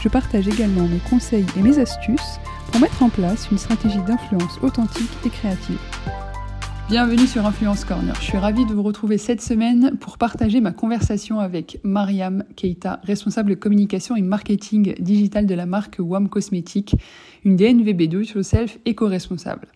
[0.00, 2.40] Je partage également mes conseils et mes astuces
[2.70, 5.78] pour mettre en place une stratégie d'influence authentique et créative.
[6.90, 8.16] Bienvenue sur Influence Corner.
[8.16, 12.98] Je suis ravie de vous retrouver cette semaine pour partager ma conversation avec Mariam Keita,
[13.04, 16.96] responsable communication et marketing digital de la marque WAM Cosmétiques,
[17.44, 19.68] une DNVB do it yourself éco-responsable.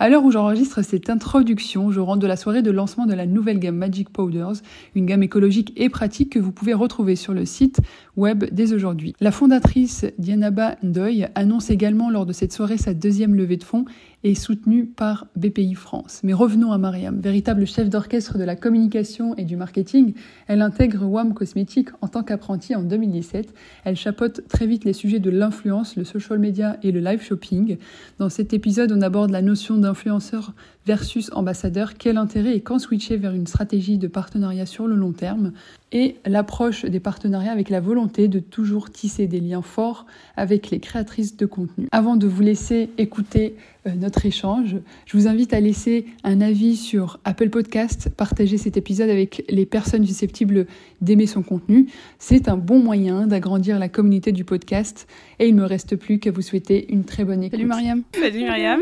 [0.00, 3.26] À l'heure où j'enregistre cette introduction, je rentre de la soirée de lancement de la
[3.26, 4.62] nouvelle gamme Magic Powders,
[4.94, 7.80] une gamme écologique et pratique que vous pouvez retrouver sur le site
[8.16, 9.14] web dès aujourd'hui.
[9.20, 13.86] La fondatrice Dianaba Ndoye annonce également lors de cette soirée sa deuxième levée de fonds
[14.24, 16.20] et soutenue par BPI France.
[16.24, 20.14] Mais revenons à Mariam, véritable chef d'orchestre de la communication et du marketing.
[20.48, 23.54] Elle intègre WAM Cosmétiques en tant qu'apprentie en 2017.
[23.84, 27.78] Elle chapeaute très vite les sujets de l'influence, le social media et le live shopping.
[28.18, 30.52] Dans cet épisode, on aborde la notion d'influenceur
[30.88, 35.12] versus ambassadeur, quel intérêt et quand switcher vers une stratégie de partenariat sur le long
[35.12, 35.52] terme,
[35.92, 40.80] et l'approche des partenariats avec la volonté de toujours tisser des liens forts avec les
[40.80, 41.88] créatrices de contenu.
[41.92, 46.76] Avant de vous laisser écouter euh, notre échange, je vous invite à laisser un avis
[46.76, 50.66] sur Apple Podcast, partager cet épisode avec les personnes susceptibles
[51.00, 51.86] d'aimer son contenu.
[52.18, 55.06] C'est un bon moyen d'agrandir la communauté du podcast
[55.38, 57.58] et il ne me reste plus qu'à vous souhaiter une très bonne écoute.
[57.58, 58.02] Salut Mariam.
[58.14, 58.80] Salut Mariam.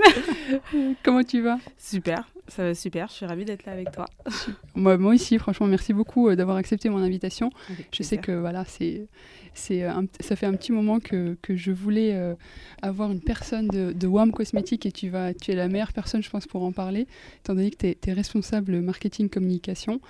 [1.03, 1.59] Comment tu vas?
[1.79, 4.07] Super, ça va super, je suis ravie d'être là avec toi.
[4.75, 7.51] moi, moi aussi, franchement, merci beaucoup euh, d'avoir accepté mon invitation.
[7.93, 9.07] Je sais que voilà, c'est
[9.57, 12.35] c'est euh, ça fait un petit moment que, que je voulais euh,
[12.83, 16.23] avoir une personne de, de WAM Cosmétique et tu, vas, tu es la meilleure personne,
[16.23, 17.07] je pense, pour en parler,
[17.43, 20.01] étant donné que tu es, responsable marketing communication.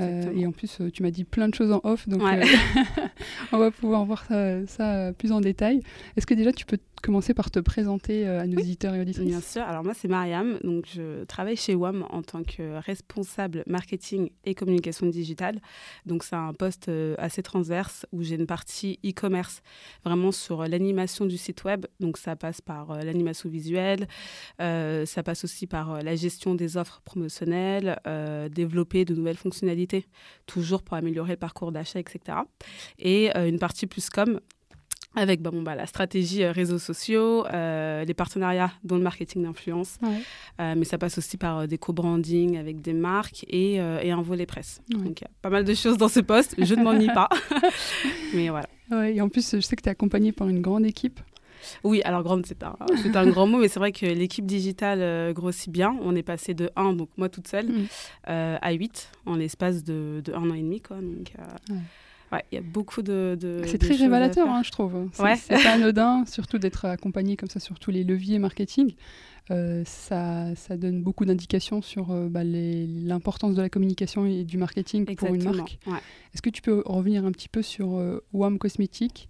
[0.00, 2.22] Euh, et en plus, tu m'as dit plein de choses en off, donc
[3.52, 5.80] on va pouvoir voir ça, ça, plus en détail.
[6.16, 9.40] Est-ce que déjà tu peux commencer par te présenter à nos éditeurs et auditrices Bien
[9.40, 9.62] sûr.
[9.62, 10.58] Alors moi, c'est Mariam.
[10.62, 15.60] Donc je travaille chez WAM en tant que responsable marketing et communication digitale.
[16.04, 19.62] Donc c'est un poste assez transverse où j'ai une partie e-commerce,
[20.04, 21.86] vraiment sur l'animation du site web.
[22.00, 24.08] Donc ça passe par euh, l'animation visuelle,
[24.60, 27.98] euh, ça passe aussi par euh, la gestion des offres promotionnelles,
[28.50, 30.06] développer de nouvelles fonctionnalités,
[30.46, 32.38] toujours pour améliorer le parcours d'achat, etc.
[32.98, 34.40] Et une partie plus com,
[35.16, 39.98] avec bah, bon, bah, la stratégie réseaux sociaux, les partenariats dont le marketing d'influence.
[40.58, 44.80] mais ça passe aussi par des co-branding avec des marques et, et un volet presse.
[44.88, 46.54] Donc il y a pas mal de choses dans ce poste.
[46.58, 47.28] Je ne m'ennuie pas.
[48.34, 48.66] mais voilà.
[48.90, 51.20] Ouais, et en plus, je sais que tu es accompagnée par une grande équipe.
[51.84, 55.00] Oui, alors grande, c'est un, c'est un grand mot, mais c'est vrai que l'équipe digitale
[55.00, 55.96] euh, grossit bien.
[56.02, 57.86] On est passé de 1, donc moi toute seule, mm.
[58.28, 60.80] euh, à 8 en l'espace de, de, un an et demi.
[60.80, 61.32] Quoi, donc,
[62.32, 62.44] euh, ouais.
[62.52, 63.36] il y a beaucoup de.
[63.40, 65.08] de c'est très révélateur, hein, je trouve.
[65.12, 65.36] C'est, ouais.
[65.48, 68.94] pas anodin, surtout d'être accompagné comme ça sur tous les leviers marketing.
[69.50, 74.58] Euh, ça, ça, donne beaucoup d'indications sur euh, bah, l'importance de la communication et du
[74.58, 75.78] marketing pour une marque.
[76.34, 79.28] Est-ce que tu peux revenir un petit peu sur euh, WAM Cosmétiques,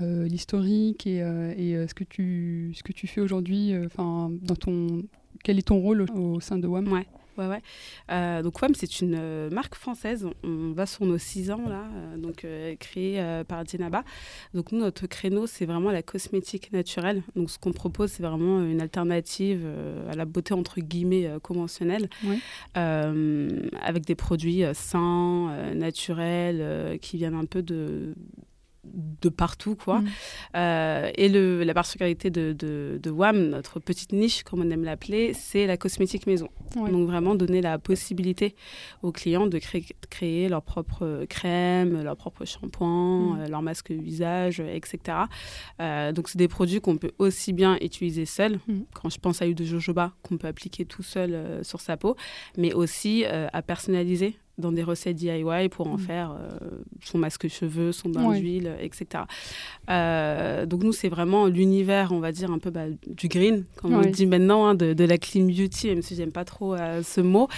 [0.00, 0.24] mm-hmm.
[0.24, 5.02] l'historique et, et ce, que tu, ce que tu fais aujourd'hui dans ton
[5.44, 6.90] quel est ton rôle au, sein de WAM?
[6.90, 7.06] Ouais,
[7.38, 7.62] ouais.
[8.10, 10.26] Euh, donc WAM, c'est une euh, marque française.
[10.42, 12.46] On, va sur nos six ans, là, euh, donc
[12.78, 14.04] créée par Dienaba.
[14.54, 17.22] Donc nous, notre créneau, c'est vraiment la cosmétique naturelle.
[17.36, 19.66] Donc ce qu'on propose, c'est vraiment une alternative
[20.10, 22.08] à la beauté, entre guillemets, conventionnelle,
[22.74, 28.14] avec des produits sains, naturels, qui viennent un peu de
[28.84, 30.08] de partout quoi mm.
[30.56, 35.34] euh, et le, la particularité de, de, WAM notre petite niche comme on aime l'appeler
[35.34, 38.56] c'est la cosmétique maison donc vraiment donner la possibilité
[39.02, 43.40] aux clients de créer, créer leur propre crème leur propre shampoing mm.
[43.40, 45.18] euh, leur masque visage etc
[45.80, 48.80] euh, donc c'est des produits qu'on peut aussi bien utiliser seul mm.
[48.94, 52.16] quand je pense à l'huile de jojoba qu'on peut appliquer tout seul sur sa peau
[52.56, 56.00] mais aussi à personnaliser dans des recettes DIY pour en mm.
[56.00, 56.58] faire euh,
[57.02, 59.24] son masque cheveux, son bain d'huile, etc.
[59.90, 63.94] Euh, donc nous, c'est vraiment l'univers, on va dire, un peu bah, du green, comme
[63.94, 67.20] on dit maintenant, hein, de, la clean beauty, même si j'aime pas trop euh, ce
[67.20, 67.48] mot.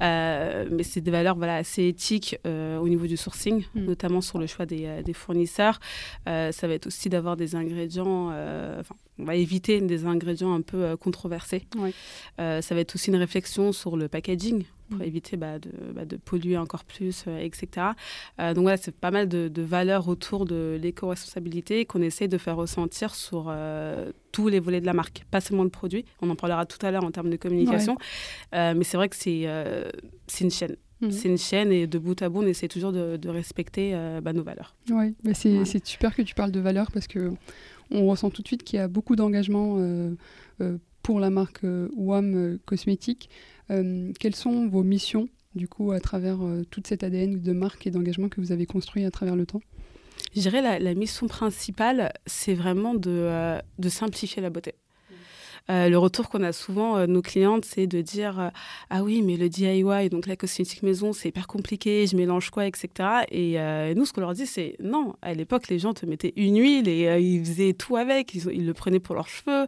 [0.00, 3.84] mais c'est des valeurs voilà, assez éthiques au niveau du sourcing, mm.
[3.84, 5.80] notamment sur le choix des, des fournisseurs.
[6.26, 8.32] ça va être aussi d'avoir des ingrédients,
[9.22, 11.64] on va éviter des ingrédients un peu controversés.
[12.38, 15.08] ça va être aussi une réflexion sur le packaging pour mm.
[15.08, 17.88] éviter bah, de, bah, de, polluer encore plus, euh, etc.
[18.40, 22.56] Euh, donc voilà, c'est pas mal de, valeurs autour de l'éco-responsabilité qu'on essaie de faire
[22.56, 26.04] ressentir sur euh, tous les volets de la marque, pas seulement le produit.
[26.20, 27.96] On en parlera tout à l'heure en termes de communication.
[28.52, 29.44] mais c'est vrai que c'est
[30.40, 30.76] une chaîne.
[31.00, 31.10] Mm.
[31.10, 33.92] C'est une chaîne et de bout à bout, on essaie toujours de, respecter
[34.22, 34.74] bah, nos valeurs.
[34.90, 37.32] Oui, c'est super que tu parles de valeurs parce que
[37.92, 39.78] on ressent tout de suite qu'il y a beaucoup d'engagement
[41.02, 41.64] pour la marque
[41.96, 43.28] WAM Cosmétique.
[43.70, 47.86] Euh, quelles sont vos missions, du coup, à travers euh, toute cette ADN de marque
[47.86, 49.62] et d'engagement que vous avez construit à travers le temps?
[50.34, 54.74] Je dirais la, la mission principale, c'est vraiment euh, de simplifier la beauté.
[55.72, 58.48] Euh, le retour qu'on a souvent euh, nos clientes, c'est de dire euh,
[58.90, 62.66] ah oui, mais le DIY, donc la cosmétique maison, c'est hyper compliqué, je mélange quoi,
[62.66, 62.88] etc.
[63.30, 63.56] Et
[63.94, 65.14] nous, ce qu'on leur dit, c'est non.
[65.22, 68.34] À l'époque, les gens te mettaient une huile et ils faisaient tout avec.
[68.34, 69.66] Ils, le prenaient pour leurs cheveux,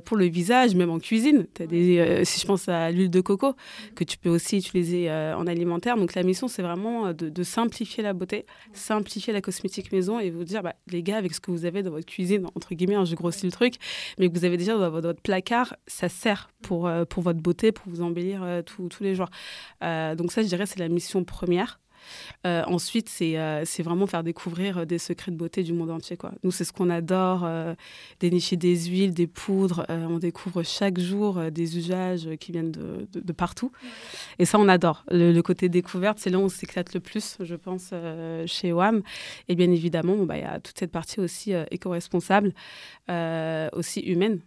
[0.00, 1.46] pour le visage, même en cuisine.
[1.60, 3.54] As des, si je pense à l'huile de coco,
[3.94, 5.96] que tu peux aussi utiliser en alimentaire.
[5.96, 10.44] Donc la mission, c'est vraiment de, simplifier la beauté, simplifier la cosmétique maison et vous
[10.44, 13.04] dire, bah, les gars, avec ce que vous avez dans votre cuisine, entre guillemets, hein,
[13.04, 13.74] je grossis le truc,
[14.18, 17.72] mais que vous avez déjà dans votre placard, ça sert pour, euh, pour votre beauté,
[17.72, 19.30] pour vous embellir euh, tous les jours.
[19.82, 21.80] Euh, donc ça, je dirais, c'est la mission première.
[22.44, 26.16] ensuite, c'est vraiment faire découvrir des secrets de beauté du monde entier.
[26.16, 26.30] Quoi.
[26.44, 27.48] Nous, c'est ce qu'on adore,
[28.20, 29.84] dénicher des huiles, des poudres.
[29.88, 33.72] on découvre chaque jour des usages qui viennent de, de, partout.
[34.38, 35.04] Et ça, on adore.
[35.10, 37.92] Le, côté découverte, c'est là où on s'éclate le plus, je pense,
[38.46, 39.02] chez WAM.
[39.48, 42.54] Et bien évidemment, bah, il y a toute cette partie aussi éco-responsable,
[43.72, 44.38] aussi humaine.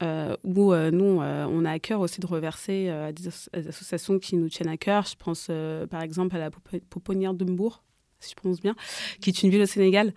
[0.00, 3.26] Euh, où euh, nous, euh, on a à cœur aussi de reverser à des,
[3.68, 5.04] associations qui nous tiennent à cœur.
[5.04, 5.50] Je pense
[5.90, 7.82] par exemple à la Pouponnière de Mbourg,
[8.20, 8.74] si je prononce bien,
[9.20, 10.12] qui est une ville au Sénégal,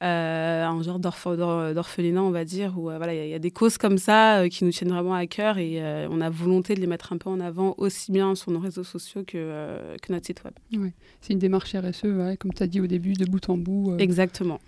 [0.00, 4.48] un genre d'orphelinat, on va dire, où voilà, il y, a des causes comme ça
[4.48, 5.80] qui nous tiennent vraiment à cœur et
[6.10, 8.84] on a volonté de les mettre un peu en avant aussi bien sur nos réseaux
[8.84, 10.54] sociaux que, que notre site web.
[10.76, 10.92] Ouais.
[11.20, 13.96] C'est une démarche RSE, comme tu as dit au début, de bout en bout.
[13.98, 14.60] Exactement.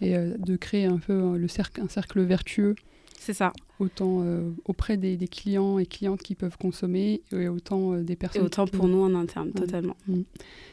[0.00, 2.74] Et de créer un peu le cercle, un cercle vertueux
[3.20, 3.52] c'est ça.
[3.78, 8.42] Autant euh, auprès des, clients et clientes qui peuvent consommer et autant euh, des personnes.
[8.42, 9.96] Et autant pour nous en interne, totalement.
[10.06, 10.22] Mm.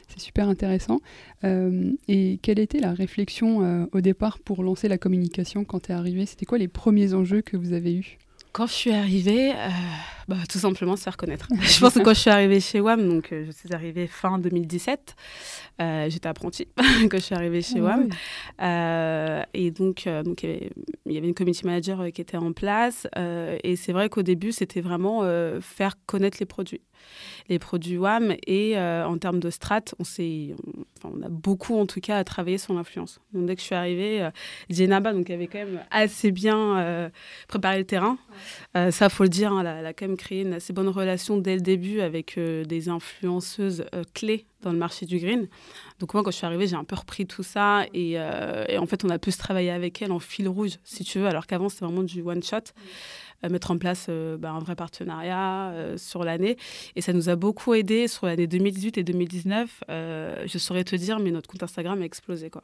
[0.08, 1.00] C'est super intéressant.
[1.44, 5.94] Euh, et quelle était la réflexion au départ pour lancer la communication quand tu es
[5.94, 6.26] arrivé?
[6.26, 8.18] C'était quoi les premiers enjeux que vous avez eus?
[8.52, 9.52] Quand je suis arrivée,
[10.28, 11.48] bah, tout simplement se faire connaître.
[11.60, 15.14] je pense que quand je suis arrivée chez WAM, donc je suis arrivée fin 2017,
[15.78, 18.08] euh, j'étais apprentie quand je suis arrivée chez ah WAM.
[18.62, 20.70] Euh, et donc, euh, donc il,
[21.06, 23.06] y avait, une community manager qui était en place.
[23.16, 25.22] et c'est vrai qu'au début, c'était vraiment
[25.60, 26.82] faire connaître les produits
[27.48, 28.34] les produits WAM.
[28.46, 32.74] Et en termes de strat, on, on, on, a beaucoup, en tout cas, travaillé sur
[32.74, 33.20] l'influence.
[33.32, 34.30] Donc, dès que je suis arrivée, euh,
[34.70, 37.10] Jenaba donc, avait quand même assez bien
[37.48, 38.18] préparé le terrain.
[38.74, 41.54] ça, faut le dire, hein, elle, a, quand même créé une assez bonne relation dès
[41.54, 43.84] le début avec des influenceuses
[44.14, 45.48] clés dans le marché du green.
[46.00, 48.86] Donc moi, quand je suis arrivée, j'ai un peu repris tout ça euh, et, en
[48.86, 51.46] fait, on a pu se travailler avec elle en fil rouge, si tu veux, alors
[51.46, 52.56] qu'avant, c'était vraiment du one shot.
[53.44, 56.56] Euh, mettre en place euh, bah, un vrai partenariat sur l'année.
[56.96, 59.84] Et ça nous a beaucoup aidé sur l'année 2018 et 2019.
[59.88, 62.50] je saurais te dire, mais notre compte Instagram a explosé.
[62.50, 62.62] Quoi.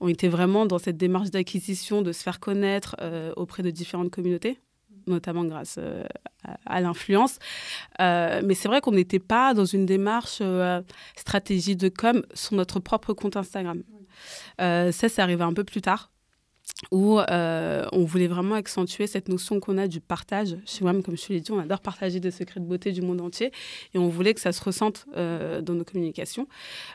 [0.00, 2.96] On était vraiment dans cette démarche d'acquisition, de se faire connaître
[3.36, 4.58] auprès de différentes communautés
[5.06, 6.04] notamment grâce euh,
[6.66, 7.38] à, l'influence.
[8.00, 10.82] Euh, mais c'est vrai qu'on n'était pas dans une démarche euh,
[11.16, 13.82] stratégie de com sur notre propre compte Instagram.
[14.58, 16.10] ça, c'est arrivé un peu plus tard
[16.90, 20.56] où euh, on voulait vraiment accentuer cette notion qu'on a du partage.
[20.66, 23.02] Chez WAM, comme je te l'ai dit, on adore partager des secrets de beauté du
[23.02, 23.52] monde entier
[23.94, 26.48] et on voulait que ça se ressente euh, dans nos communications.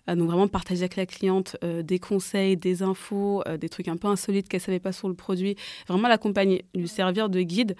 [0.09, 4.07] Euh, donc vraiment partager avec la cliente des conseils, des infos, des trucs un peu
[4.07, 5.55] insolites qu'elle ne savait pas sur le produit,
[5.87, 7.75] vraiment l'accompagner, lui servir de guide.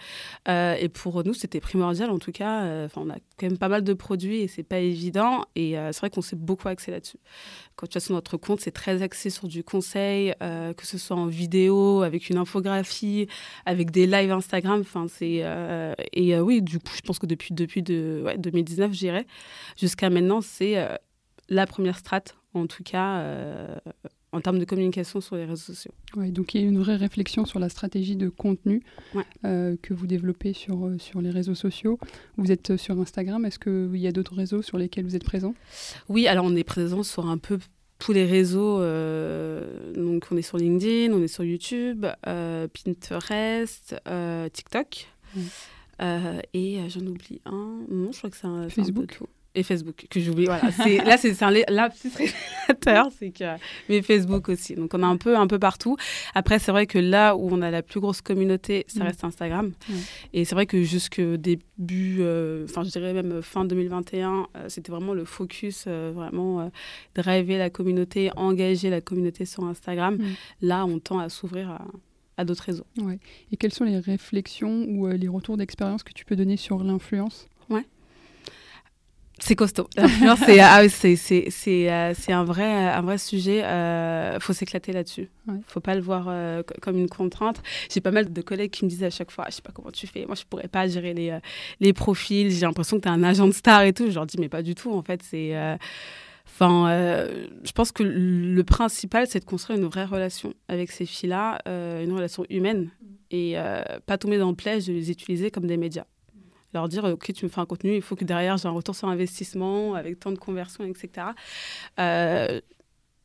[0.47, 2.85] et pour nous, c'était primordial en tout cas.
[2.85, 5.99] Enfin, on a quand même pas mal de produits et c'est pas évident et c'est
[5.99, 7.19] vrai qu'on s'est beaucoup axé là-dessus.
[7.75, 11.17] Quand tu as sur notre compte, c'est très axé sur du conseil, que ce soit
[11.17, 13.27] en vidéo, avec une infographie,
[13.65, 14.81] avec des lives Instagram.
[14.81, 18.37] Enfin, c'est euh, et euh, oui, du coup, je pense que depuis depuis de, ouais,
[18.37, 19.25] 2019, j'irai
[19.77, 20.95] jusqu'à maintenant, c'est euh,
[21.49, 23.25] la première strate, en tout cas
[24.31, 25.91] en termes de communication sur les réseaux sociaux.
[26.15, 28.83] Ouais, donc il y a une vraie réflexion sur la stratégie de contenu
[29.43, 31.97] que vous développez sur, sur les réseaux sociaux.
[32.37, 35.55] Vous êtes sur Instagram, est-ce qu'il y a d'autres réseaux sur lesquels vous êtes présent?
[36.09, 37.57] Oui, alors on est présent sur un peu
[37.99, 38.79] tous les réseaux.
[39.93, 43.95] donc on est sur LinkedIn, on est sur YouTube, Pinterest,
[44.53, 45.07] TikTok.
[46.53, 47.81] et j'en oublie un.
[47.89, 49.19] Non, je crois que c'est un Facebook
[49.55, 53.43] et Facebook que j'oublie voilà c'est là c'est un lapsus révélateur c'est que
[53.87, 55.97] mais Facebook aussi donc on a un peu un peu partout
[56.35, 59.07] après c'est vrai que là où on a la plus grosse communauté ça mm.
[59.07, 59.71] reste Instagram
[60.33, 64.91] et c'est vrai que jusque début euh, enfin je dirais même fin 2021 euh, c'était
[64.91, 66.71] vraiment le focus euh, vraiment
[67.15, 70.25] driver la communauté engager la communauté sur Instagram mm.
[70.61, 71.85] là on tend à s'ouvrir à
[72.37, 72.85] à d'autres réseaux.
[73.01, 73.19] Ouais.
[73.51, 77.49] Et quelles sont les réflexions ou les retours d'expérience que tu peux donner sur l'influence?
[79.41, 79.87] C'est costaud.
[80.45, 83.63] C'est ah, euh, c'est un vrai un vrai sujet.
[83.63, 85.29] Euh, faut s'éclater là-dessus.
[85.47, 85.57] Ouais.
[85.67, 87.61] Faut pas le voir euh, comme une contrainte.
[87.91, 89.91] J'ai pas mal de collègues qui me disent à chaque fois, je sais pas comment
[89.91, 90.25] tu fais.
[90.25, 91.39] Moi, je pourrais pas gérer les euh,
[91.79, 92.51] les profils.
[92.51, 94.09] J'ai l'impression que tu es un agent de star et tout.
[94.09, 94.91] Je leur dis mais pas du tout.
[94.93, 95.55] En fait, c'est
[96.51, 96.89] Enfin,
[97.63, 102.11] je pense que le principal, c'est de construire une vraie relation avec ces filles-là, une
[102.11, 102.89] relation humaine,
[103.31, 103.55] et
[104.05, 106.05] pas tomber dans le piège de les utiliser comme des médias
[106.73, 108.95] leur dire ok tu me fais un contenu il faut que derrière j'ai un retour
[108.95, 111.27] sur investissement avec tant de conversions etc
[111.99, 112.59] euh,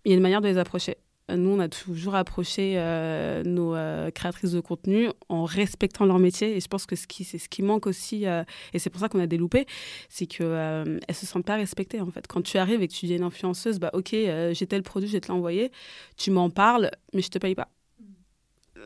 [0.05, 0.97] il y a une manière de les approcher
[1.31, 6.55] nous, on a toujours approché euh, nos euh, créatrices de contenu en respectant leur métier.
[6.55, 9.09] Et je pense que ce qui, c'est ce qui manque aussi, et c'est pour ça
[9.09, 9.65] qu'on a des loupés,
[10.11, 12.03] c'est qu'elles ne se sentent pas respectées.
[12.03, 12.27] En fait.
[12.27, 15.15] Quand tu arrives et que tu dis une influenceuse, bah, OK, j'ai tel produit, je
[15.15, 15.73] vais te l'envoyer,
[16.19, 17.69] tu m'en parles, mais je te paye pas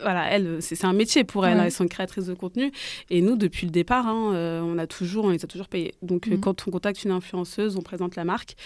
[0.02, 1.58] voilà, elle, c'est un métier pour elle.
[1.58, 2.72] Hein, elles sont créatrices de contenu.
[3.10, 5.94] Et nous, depuis le départ, hein, euh, on a toujours, on les a toujours payés.
[6.02, 6.40] Donc, euh, mhm.
[6.40, 8.56] quand on contacte une influenceuse, on présente la marque,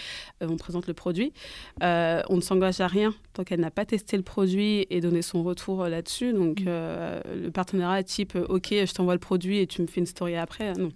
[0.41, 1.33] euh, on présente le produit.
[1.81, 5.43] on ne s'engage à rien tant qu'elle n'a pas testé le produit et donné son
[5.43, 6.33] retour là-dessus.
[6.33, 6.67] Donc, mhm.
[6.67, 10.73] le partenariat type, OK, je t'envoie le produit et tu me fais une story après,
[10.73, 10.89] non.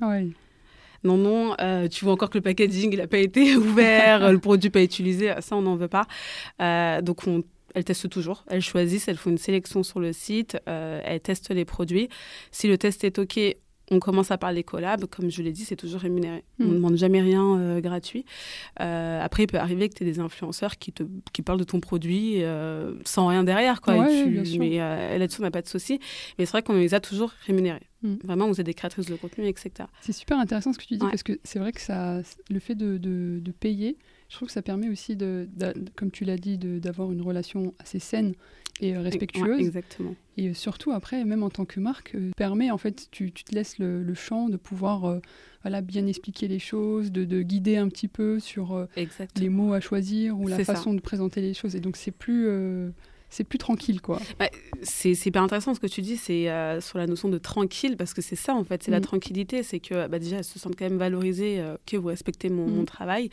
[1.03, 1.56] Non, non,
[1.89, 5.56] tu vois encore que le packaging n'a pas été ouvert, le produit pas utilisé, ça
[5.56, 6.08] on n'en veut pas.
[7.01, 7.44] donc on
[7.77, 8.43] elles testent toujours.
[8.48, 12.10] Elles choisissent, elles font une sélection sur le site, euh, elles testent les produits.
[12.51, 13.39] Si le test est OK,
[13.91, 15.05] on commence à parler collab.
[15.05, 16.43] Comme je l'ai dit, c'est toujours rémunéré.
[16.60, 16.74] On ne hmm.
[16.74, 18.25] demande jamais rien euh, gratuit.
[18.81, 21.63] Euh, après, il peut arriver que tu aies des influenceurs qui, te, qui parlent de
[21.63, 22.41] ton produit
[23.05, 23.79] sans rien derrière.
[23.79, 24.07] Quoi,
[24.57, 24.77] mais
[25.19, 26.00] là-dessus, on n'a pas de souci.
[26.39, 27.88] Mais c'est vrai qu'on les a toujours rémunérés.
[28.01, 28.15] Hmm.
[28.24, 29.72] Vraiment, vous êtes des créatrices de contenu, etc.
[30.01, 32.75] C'est super intéressant ce que tu dis parce que c'est vrai que ça, le fait
[32.75, 33.98] de, de, de payer,
[34.29, 35.48] je trouve que ça permet aussi, de,
[35.96, 38.34] comme tu l'as dit, d'avoir une relation assez saine
[38.81, 39.60] et euh, respectueuse.
[39.60, 40.15] exactement.
[40.36, 43.43] Et euh, surtout, après, même en tant que marque, euh, permet, en fait, tu, tu
[43.43, 45.19] te laisses le, champ de pouvoir
[45.62, 48.88] voilà, bien expliquer les choses, de, de, guider un petit peu sur
[49.38, 51.75] les mots à choisir ou la façon de présenter les choses.
[51.75, 52.48] Et donc, c'est plus
[53.29, 54.19] c'est plus tranquille, quoi.
[54.39, 54.50] Bah,
[54.84, 58.13] c'est hyper intéressant ce que tu dis, c'est euh, sur la notion de tranquille, parce
[58.13, 59.03] que c'est ça, en fait, c'est la mm.
[59.03, 62.50] tranquillité, c'est que bah, déjà, elles se sentent quand même valorisées, euh, que vous respectez
[62.50, 62.86] mon, mon mm.
[62.86, 63.29] travail.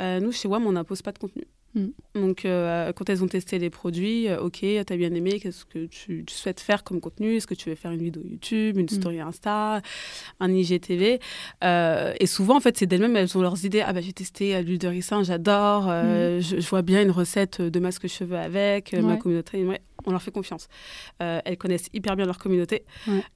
[0.00, 1.44] Euh, nous, chez WAM, on n'impose pas de contenu.
[1.76, 1.88] Mm.
[2.14, 5.86] Donc, euh, quand elles ont testé les produits, euh, ok, t'as bien aimé, qu'est-ce que
[5.86, 7.36] tu, souhaites faire comme contenu?
[7.36, 8.88] Est-ce que tu veux faire une vidéo YouTube, une mm.
[8.88, 9.82] story Insta,
[10.40, 11.20] un IGTV
[11.62, 13.82] euh, Et souvent, en fait, c'est d'elles-mêmes, elles ont leurs idées.
[13.86, 16.40] Ah, bah, j'ai testé l'huile de ricin, j'adore, mm.
[16.40, 19.64] je, vois bien une recette de masque cheveux avec, ma communauté
[20.06, 20.68] on leur fait confiance.
[21.22, 22.84] Euh, elles connaissent hyper bien leur communauté.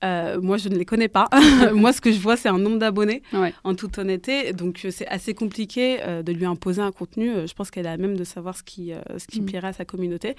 [0.05, 1.29] Euh, moi, je ne les connais pas.
[1.75, 3.23] moi, ce que je vois, c'est un nombre d'abonnés,
[3.65, 4.53] en toute honnêteté.
[4.53, 7.47] Donc, euh, c'est assez compliqué de lui imposer un contenu.
[7.47, 9.47] je pense qu'elle a même de savoir ce qui, ce qui mm.
[9.47, 10.37] plairait à sa communauté.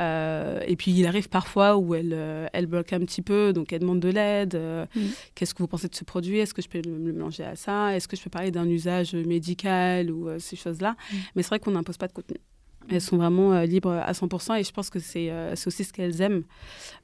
[0.00, 2.16] et puis, il arrive parfois où elle,
[2.52, 4.54] elle bloque un petit peu, donc elle demande de l'aide.
[4.94, 5.00] Mm.
[5.34, 6.38] Qu'est-ce que vous pensez de ce produit?
[6.38, 7.94] Est-ce que je peux le, mélanger à ça?
[7.96, 10.92] Est-ce que je peux parler d'un usage médical ou ces choses-là?
[10.92, 11.16] Mm.
[11.34, 12.38] Mais c'est vrai qu'on n'impose pas de contenu.
[12.90, 15.92] Elles sont vraiment euh, libres à 100% et je pense que c'est euh, aussi ce
[15.92, 16.44] qu'elles aiment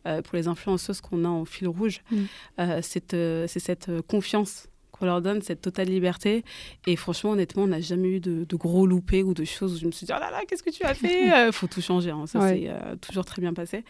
[0.07, 2.03] euh, pour les influenceuses qu'on a en fil rouge.
[2.11, 2.83] Mm.
[2.83, 6.45] c'est cette confiance qu'on leur donne, cette totale liberté.
[6.87, 9.87] Et franchement, honnêtement, on n'a jamais eu de, gros loupés ou de choses où je
[9.87, 11.47] me suis dit, oh là là, qu'est-ce que tu as fait?
[11.47, 12.11] Il faut tout changer.
[12.11, 12.27] Hein.
[12.27, 12.71] Ça, c'est
[13.01, 13.85] toujours très bien passé.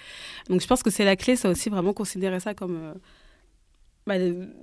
[0.49, 2.95] Donc je pense que c'est la clé, ça aussi, vraiment considérer ça comme
[4.07, 4.15] bah,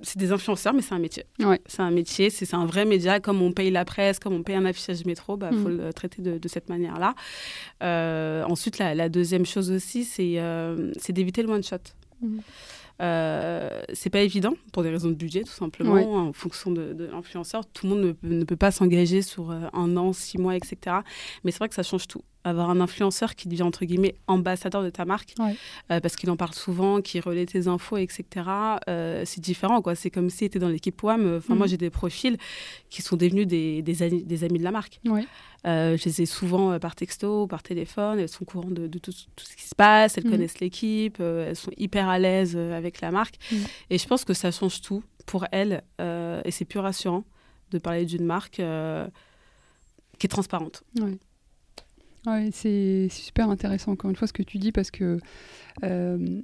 [0.02, 1.24] c'est des influenceurs, mais c'est un métier.
[1.66, 3.20] C'est un métier, c'est un vrai média.
[3.20, 5.76] Comme on paye la presse, comme on paye un affichage métro, il bah, faut mm.
[5.78, 7.14] le traiter de, cette manière-là.
[7.82, 11.76] Euh, ensuite, la, deuxième chose aussi, c'est euh, d'éviter le one-shot.
[12.20, 12.38] Mm.
[13.00, 17.64] Euh, c'est pas évident pour des raisons de budget, tout simplement, en fonction de, l'influenceur.
[17.66, 20.96] Tout le monde ne, peut pas s'engager sur un an, six mois, etc.
[21.44, 22.22] Mais c'est vrai que ça change tout.
[22.44, 26.36] Avoir un influenceur qui devient entre guillemets ambassadeur de ta marque euh, parce qu'il en
[26.36, 28.24] parle souvent, qui relaie tes infos, etc.
[28.88, 29.94] Euh, c'est différent quoi.
[29.94, 31.36] C'est comme si tu étais dans l'équipe WAM.
[31.38, 31.70] Enfin, moi, mhm.
[31.70, 32.36] j'ai des profils
[32.90, 35.00] qui sont devenus des, des, amis, des amis de la marque.
[35.66, 38.20] Euh, je les ai souvent par texto, par téléphone.
[38.20, 40.16] Elles sont au courant de, tout, ce qui se passe.
[40.16, 40.30] Elles mhm.
[40.30, 41.20] connaissent l'équipe.
[41.20, 43.36] elles sont hyper à l'aise avec la marque.
[43.50, 43.58] Mhm.
[43.90, 45.82] Et je pense que ça change tout pour elles.
[46.00, 47.24] et c'est plus rassurant
[47.70, 48.62] de parler d'une marque
[50.18, 50.82] qui est transparente.
[50.98, 51.18] Ouais,
[52.50, 55.18] c'est super intéressant, encore une fois, ce que tu dis, parce que
[55.84, 56.40] euh,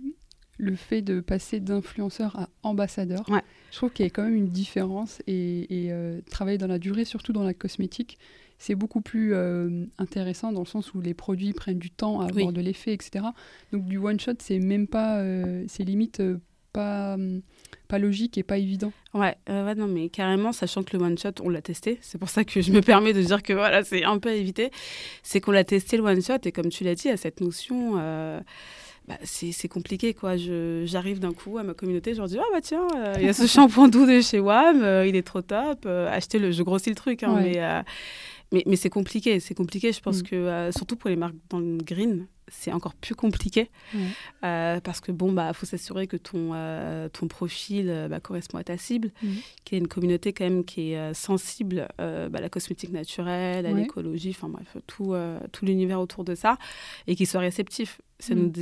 [0.58, 3.24] le fait de passer d'influenceur à ambassadeur,
[3.70, 5.20] je trouve qu'il y a quand même une différence.
[5.26, 8.18] Et, euh, travailler dans la durée, surtout dans la cosmétique,
[8.58, 12.28] c'est beaucoup plus euh, intéressant dans le sens où les produits prennent du temps à
[12.28, 13.26] avoir de l'effet, etc.
[13.72, 15.22] Donc du one shot, c'est même pas,
[15.66, 16.22] c'est limite
[16.72, 17.40] pas, hum,
[17.88, 18.92] pas logique et pas évident.
[19.12, 22.28] Ouais, ouais, non, mais carrément, sachant que le one shot, on l'a testé, c'est pour
[22.28, 24.70] ça que je me permets de dire que voilà, c'est un peu à éviter.
[25.22, 27.94] C'est qu'on l'a testé le one shot et comme tu l'as dit, à cette notion.
[27.98, 28.40] Euh,
[29.06, 30.36] bah, c'est compliqué quoi.
[30.36, 33.28] J'arrive d'un coup à ma communauté, je leur dis ah bah tiens, euh, il y
[33.28, 36.52] a ce shampoing doux de chez WAM, euh, il est trop top, achetez-le.
[36.52, 37.60] Je grossis le truc, hein, mais
[38.54, 39.40] mais, mais c'est compliqué.
[39.40, 40.22] C'est compliqué, je pense mm.
[40.22, 43.70] que surtout pour les marques dans le green, c'est encore plus compliqué.
[44.44, 48.58] Euh, parce que bon bah faut s'assurer que ton euh, ton profil euh, bah, correspond
[48.58, 49.36] à ta cible mhm.
[49.64, 53.66] qu'il y ait une communauté quand même qui est sensible bah, à la cosmétique naturelle
[53.66, 55.14] à l'écologie enfin bref tout
[55.52, 56.58] tout l'univers autour de ça
[57.06, 58.52] et qui soit réceptif c'est une,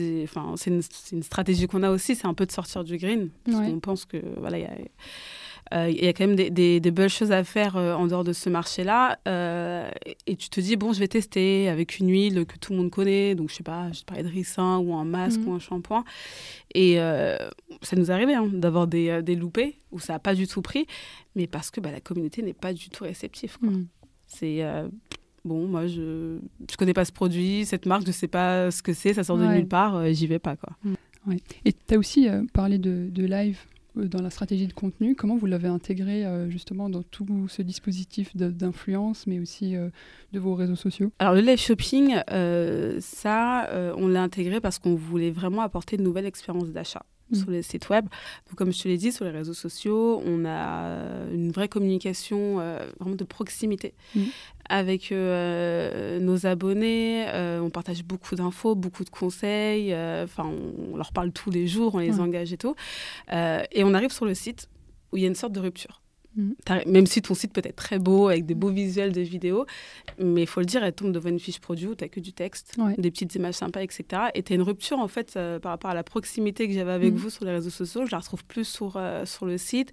[1.12, 3.28] une, stratégie qu'on a aussi c'est un peu de sortir du green.
[3.44, 4.84] Parce qu'on pense que voilà il y a euh,
[5.70, 8.50] il y a quand même des, belles choses à faire euh, en dehors de ce
[8.50, 9.18] marché-là.
[9.26, 9.90] Euh,
[10.26, 12.90] et tu te dis, bon, je vais tester avec une huile que tout le monde
[12.90, 13.34] connaît.
[13.34, 15.48] Donc, je sais pas, je parlais de ricin ou un masque mhm.
[15.48, 16.04] ou un shampoing.
[16.74, 20.62] Et ça nous arrivait hein, d'avoir des, des, loupés où ça n'a pas du tout
[20.62, 20.86] pris,
[21.36, 23.56] mais parce que bah, la communauté n'est pas du tout réceptive.
[23.60, 23.86] Mhm.
[24.26, 24.62] C'est
[25.44, 28.82] bon, moi, je ne connais pas ce produit, cette marque, je ne sais pas ce
[28.82, 30.56] que c'est, ça sort de nulle part, j'y vais pas.
[30.56, 30.70] Quoi.
[31.26, 31.36] Ouais.
[31.64, 35.14] Et tu as aussi parlé de, de, live euh, dans la stratégie de contenu.
[35.14, 39.90] Comment vous l'avez intégré euh, justement dans tout ce dispositif d'influence, mais aussi euh,
[40.32, 41.12] de vos réseaux sociaux?
[41.18, 42.16] Alors le live shopping,
[43.00, 47.04] ça, on l'a intégré parce qu'on voulait vraiment apporter de nouvelles expériences d'achat.
[47.30, 47.36] Mm.
[47.36, 48.06] sur les sites web.
[48.48, 52.60] Donc, comme je te l'ai dit, sur les réseaux sociaux, on a une vraie communication
[52.60, 54.22] euh, vraiment de proximité mm.
[54.68, 57.24] avec euh, nos abonnés.
[57.28, 59.94] Euh, on partage beaucoup d'infos, beaucoup de conseils.
[59.94, 60.50] Enfin,
[60.92, 62.74] on, leur parle tous les jours, on les engage et tout.
[63.30, 64.68] et on arrive sur le site
[65.12, 66.01] où il y a une sorte de rupture.
[66.36, 66.52] Mm.
[66.86, 69.66] Même si ton site peut être très beau, avec des beaux visuels de vidéos,
[70.18, 72.20] mais il faut le dire, elle tombe devant une fiche produit où tu n'as que
[72.20, 74.04] du texte, des petites images sympas, etc.
[74.34, 76.92] Et tu as une rupture, en fait, euh, par rapport à la proximité que j'avais
[76.92, 77.16] avec mm.
[77.16, 78.06] vous sur les réseaux sociaux.
[78.06, 79.92] Je la retrouve plus sur, euh, sur le site.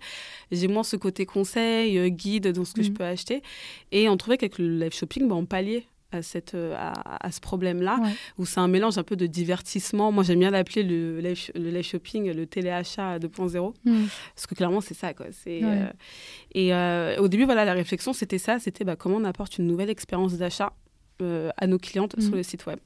[0.52, 2.94] J'ai moins ce côté conseil, euh, guide dans ce que je mm.
[2.94, 3.42] peux acheter.
[3.92, 7.40] Et on trouvait qu'avec le live shopping, bah, on palliait à, cette, euh, à, ce
[7.40, 8.00] problème-là,
[8.38, 10.12] où c'est un mélange un peu de divertissement.
[10.12, 14.06] Moi, j'aime bien l'appeler le live, le live shopping, le téléachat 2.0, mm.
[14.36, 15.14] parce que clairement, c'est ça.
[15.14, 15.28] Quoi.
[15.48, 15.90] Euh,
[16.54, 19.68] et euh, au début, voilà, la réflexion, c'était ça, c'était bah, comment on apporte une
[19.68, 20.74] nouvelle expérience d'achat
[21.58, 22.38] à nos clientes sur mm.
[22.38, 22.80] le site web.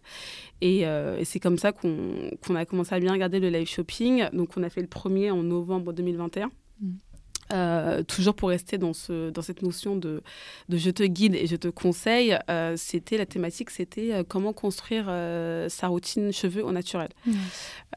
[0.62, 0.86] Et,
[1.23, 4.25] c'est comme ça qu'on a commencé à bien regarder le live shopping.
[4.33, 6.49] Donc, on a fait le premier en novembre 2021.
[7.53, 10.23] Euh, toujours pour rester dans, ce, dans cette notion de,
[10.69, 14.53] de je te guide et je te conseille, euh, c'était la thématique, c'était euh, comment
[14.53, 15.05] construire
[15.69, 17.09] sa routine cheveux au naturel.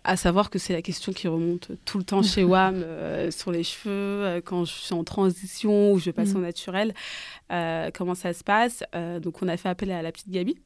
[0.05, 2.85] À savoir que c'est la question qui remonte tout le temps chez WAM
[3.31, 6.37] sur les cheveux, quand je suis en transition ou je passe mm.
[6.37, 6.95] au naturel,
[7.95, 8.85] comment ça se passe.
[9.23, 10.57] donc on a fait appel à la petite Gabi.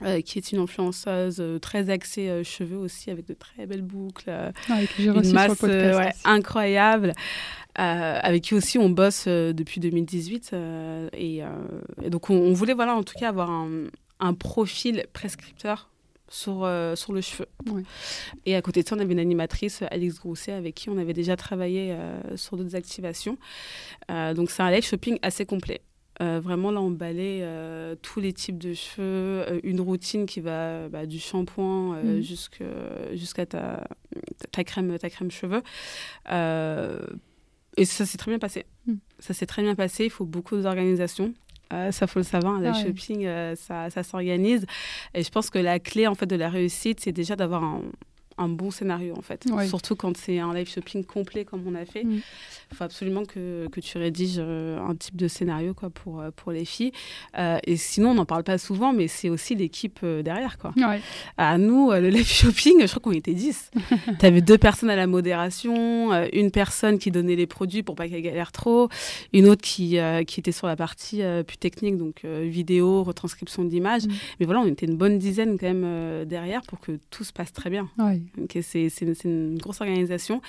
[0.00, 0.22] Mm.
[0.22, 4.30] qui est une influenceuse très axée cheveux aussi, avec de très belles boucles,
[4.68, 5.64] une masse
[6.24, 7.14] incroyable.
[7.78, 10.50] Euh, avec qui aussi on bosse euh, depuis 2018.
[10.52, 11.42] Euh, et,
[12.08, 15.88] donc on, voulait voilà, en tout cas avoir un, profil prescripteur
[16.28, 17.46] sur, sur le cheveu.
[18.46, 21.14] Et à côté de ça, on avait une animatrice, Alix Grousset, avec qui on avait
[21.14, 21.96] déjà travaillé
[22.36, 23.38] sur d'autres activations.
[24.08, 25.80] donc c'est un live shopping assez complet.
[26.20, 27.46] Vraiment, là, on balait
[28.02, 32.20] tous les types de cheveux, une routine qui va bah, du shampoing mmh.
[32.20, 33.86] jusqu'à ta,
[34.50, 35.62] ta, crème, ta crème cheveux
[37.78, 38.66] et ça s'est très bien passé.
[38.86, 38.96] Hmm.
[39.18, 40.04] Ça s'est très bien passé.
[40.04, 41.32] Il faut beaucoup d'organisation.
[41.72, 44.64] Euh, ça faut le savoir, le shopping, euh, ça, ça s'organise.
[45.14, 47.82] Et je pense que la clé en fait de la réussite, c'est déjà d'avoir un,
[48.38, 49.46] un bon scénario en fait.
[49.66, 52.02] Surtout quand c'est un live shopping complet comme on a fait.
[52.02, 52.20] Il mm.
[52.74, 56.92] faut absolument que, que, tu rédiges un type de scénario quoi, pour, pour les filles.
[57.36, 60.58] et sinon, on n'en parle pas souvent, mais c'est aussi l'équipe derrière.
[60.58, 60.72] Quoi.
[61.36, 63.70] À nous, le live shopping, je crois qu'on était 10.
[64.18, 68.08] tu avais deux personnes à la modération, une personne qui donnait les produits pour pas
[68.08, 68.88] qu'elle galère trop,
[69.32, 74.06] une autre qui, qui était sur la partie plus technique, donc vidéo, retranscription d'images.
[74.06, 74.12] Mm.
[74.40, 77.52] Mais voilà, on était une bonne dizaine quand même derrière pour que tout se passe
[77.52, 77.88] très bien.
[78.62, 80.40] C'est une, grosse organisation,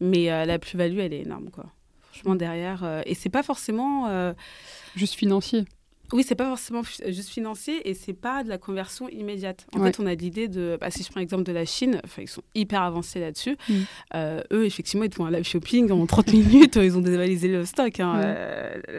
[0.00, 1.50] mais euh, la plus-value, elle est énorme.
[1.50, 1.66] Quoi.
[2.00, 2.84] Franchement, derrière.
[2.84, 4.08] Euh, et c'est pas forcément.
[4.08, 4.32] Euh,
[4.96, 5.64] juste financier.
[6.12, 9.66] Oui, c'est pas forcément juste financier et c'est pas de la conversion immédiate.
[9.74, 12.28] En fait, on a l'idée de, bah, si je prends l'exemple de la Chine, ils
[12.28, 13.56] sont hyper avancés là-dessus.
[13.68, 13.74] Mm.
[14.52, 18.00] eux, effectivement, ils font un live shopping en 30 minutes, ils ont dévalisé le stock.
[18.00, 18.20] Hein.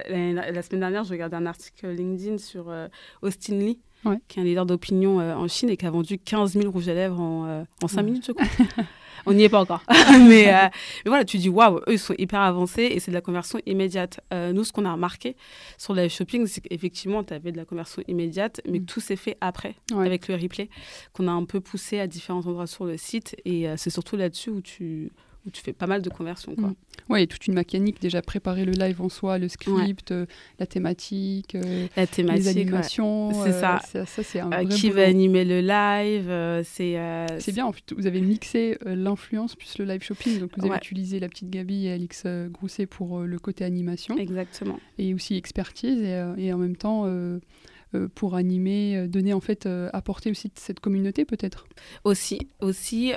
[0.09, 2.73] la, semaine dernière, je regardais un article LinkedIn sur
[3.21, 3.79] Austin Lee,
[4.27, 6.87] qui est un leader d'opinion euh, en Chine et qui a vendu 15 000 rouges
[6.89, 8.47] à lèvres en, euh, en 5 minutes, je crois.
[9.25, 9.83] On n'y est pas encore.
[10.27, 10.67] mais, euh,
[11.05, 13.59] mais, voilà, tu dis waouh, eux, ils sont hyper avancés et c'est de la conversion
[13.65, 14.19] immédiate.
[14.31, 15.35] nous, ce qu'on a remarqué
[15.77, 18.85] sur le shopping, c'est qu'effectivement, tu avais de la conversion immédiate, mais mm.
[18.85, 20.69] tout s'est fait après, avec le replay,
[21.13, 23.35] qu'on a un peu poussé à différents endroits sur le site.
[23.45, 25.11] Et c'est surtout là-dessus où tu,
[25.45, 26.55] où tu fais pas mal de conversions.
[26.55, 26.69] Quoi.
[26.69, 26.75] Mm.
[27.09, 30.25] Oui, toute une mécanique, déjà préparer le live en soi, le script, euh,
[30.59, 33.31] la thématique, euh, la thématique les animations.
[33.43, 34.41] C'est euh, ça.
[34.41, 36.95] un Qui va animer le live C'est
[37.39, 40.39] c'est bien, en fait, vous avez mixé l'influence plus le live shopping.
[40.39, 44.17] Donc vous avez utilisé la petite Gabi et Alix Grousset pour le côté animation.
[44.17, 44.79] Exactement.
[44.97, 47.39] Et aussi expertise et, et en même temps euh,
[48.13, 51.65] pour animer, euh, donner en fait, euh, apporter aussi cette communauté peut-être?
[52.03, 53.13] Aussi, aussi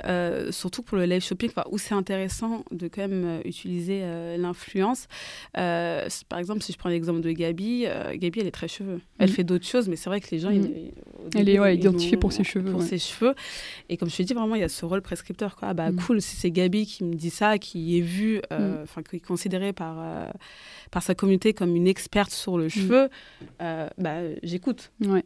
[0.51, 4.03] surtout pour le live shopping, où c'est intéressant de quand même utiliser
[4.37, 5.07] l'influence.
[5.53, 9.01] par exemple, si je prends l'exemple de Gabi, Gabi elle est très cheveux.
[9.17, 9.33] Elle mm.
[9.33, 10.91] fait d'autres choses, mais c'est vrai que les gens, mm.
[11.35, 12.71] elle est identifiée pour ses cheveux.
[12.71, 13.35] Pour ses cheveux.
[13.89, 15.55] Et comme je te dis, vraiment, il y a ce rôle prescripteur.
[15.55, 15.69] Quoi.
[15.69, 15.97] Ah, bah, mm.
[15.97, 19.73] cool, si c'est Gabi qui me dit ça, qui est vue, enfin, qui est considérée
[19.73, 19.97] par,
[20.91, 23.09] par sa communauté comme une experte sur le cheveu,
[23.59, 24.68] bah, j'écoute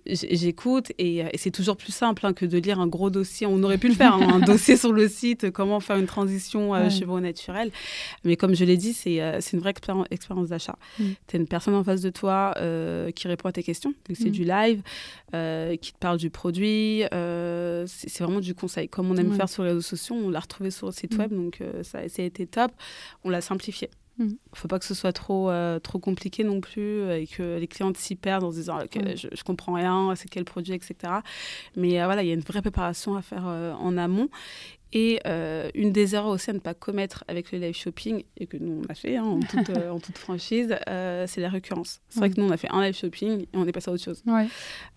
[0.06, 3.48] J'écoute euh, et, c'est toujours plus simple hein, que de lire un gros dossier.
[3.48, 6.74] On aurait pu le faire, hein, un dossier sur le site, comment faire une transition
[6.74, 7.72] euh, cheveux naturels.
[8.24, 9.74] Mais comme je l'ai dit, c'est euh, une vraie
[10.12, 10.76] expérience d'achat.
[11.00, 11.04] Mm.
[11.28, 12.54] Tu as une personne en face de toi
[13.16, 14.32] qui répond à tes questions, c'est mm.
[14.32, 14.82] du live,
[15.80, 17.04] qui te parle du produit.
[17.12, 18.88] c'est vraiment du conseil.
[18.90, 21.20] Comme on aime faire sur les réseaux sociaux, on l'a retrouvé sur le site mm.
[21.20, 22.72] web, donc ça, ça a été top.
[23.24, 23.90] On l'a simplifié.
[24.20, 24.30] Il mm.
[24.30, 27.58] ne faut pas que ce soit trop, euh, trop compliqué non plus euh, et que
[27.58, 30.96] les clientes s'y perdent en se disant je, ne comprends rien, c'est quel produit, etc.
[31.76, 34.30] Mais euh, voilà, il y a une vraie préparation à faire en amont.
[34.96, 38.46] Et euh, une des erreurs aussi à ne pas commettre avec le live shopping, et
[38.46, 41.50] que nous on a fait hein, en, toute, euh, en, toute, franchise, euh, c'est la
[41.50, 42.00] récurrence.
[42.10, 43.94] C'est vrai que nous on a fait un live shopping et on est passé à
[43.94, 44.24] autre chose.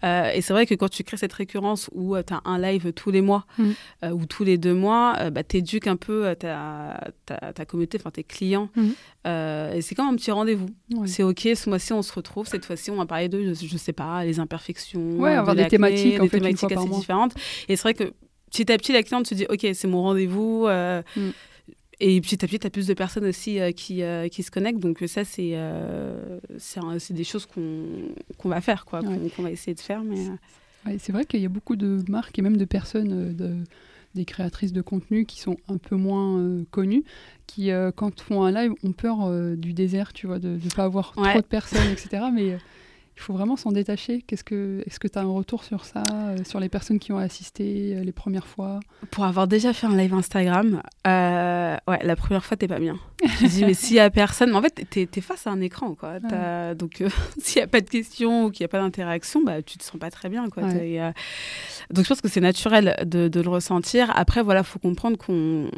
[0.02, 3.10] et c'est vrai que quand tu crées cette récurrence où tu as un live tous
[3.10, 3.72] les mois mm.
[4.12, 8.10] ou tous les deux mois, bah, tu éduques un peu ta, ta, ta communauté, enfin
[8.10, 8.68] tes clients.
[8.76, 8.90] Mm.
[9.74, 10.68] et c'est comme un petit rendez-vous.
[11.06, 13.76] C'est OK, ce mois-ci on se retrouve, cette fois-ci on va parler de, je, je
[13.78, 15.12] sais pas, les imperfections.
[15.12, 17.34] Ouais, avoir des thématiques, des thématiques assez différentes.
[17.68, 18.12] Et c'est vrai que
[18.56, 20.66] petit à petit, la cliente se dit Ok, c'est mon rendez-vous.
[20.66, 21.30] Euh, mm.
[21.98, 24.50] Et petit à petit, tu as plus de personnes aussi euh, qui, euh, qui se
[24.50, 24.80] connectent.
[24.80, 25.56] Donc, ça, c'est
[26.58, 30.02] c'est des choses qu'on va faire, quoi, qu'on va essayer de faire.
[30.02, 30.26] Mais...
[30.98, 33.56] c'est vrai qu'il y a beaucoup de marques et même de personnes, de,
[34.14, 37.04] des créatrices de contenu qui sont un peu moins connues,
[37.46, 41.12] qui, quand font un live, ont peur du désert, tu vois, de ne pas avoir
[41.12, 42.24] trop de personnes, etc.
[42.30, 42.58] Mais
[43.16, 44.22] il faut vraiment s'en détacher.
[44.22, 47.12] Qu'est-ce que, est-ce que tu as un retour sur ça, euh, sur les personnes qui
[47.12, 48.78] ont assisté euh, les premières fois?
[49.10, 52.96] Pour avoir déjà fait un live Instagram, euh, ouais, la première fois, t'es pas bien.
[53.40, 55.94] Je dis, mais s'il y a personne, en fait, tu es, face à un écran,
[55.94, 56.20] quoi.
[56.74, 57.02] Donc,
[57.38, 59.84] s'il n'y a pas de questions ou qu'il n'y a pas d'interaction, bah, tu te
[59.84, 60.64] sens pas très bien, quoi.
[60.64, 64.12] donc, je pense que c'est naturel de, de, le ressentir.
[64.14, 65.70] Après, voilà, faut comprendre qu'on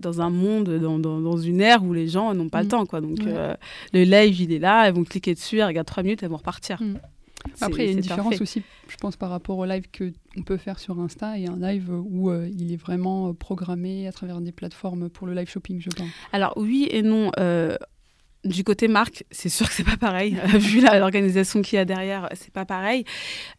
[0.00, 2.70] dans un monde, dans, dans, une ère où les gens n'ont pas le mm.
[2.70, 2.86] temps.
[2.86, 3.00] Quoi.
[3.00, 3.54] Donc, euh,
[3.92, 6.36] le live, il est là, elles vont cliquer dessus, elles regardent trois minutes, elles vont
[6.36, 6.82] repartir.
[6.82, 6.98] Mm.
[7.60, 10.56] Après, il y a une différence aussi, je pense, par rapport au live qu'on peut
[10.56, 14.40] faire sur Insta et un live où euh, il est vraiment euh, programmé à travers
[14.40, 16.06] des plateformes pour le live shopping, je pense.
[16.32, 17.32] Alors, oui et non
[18.44, 20.36] du côté marque, c'est sûr que c'est pas pareil.
[20.58, 23.04] Vu l'organisation qu'il y a derrière, c'est pas pareil.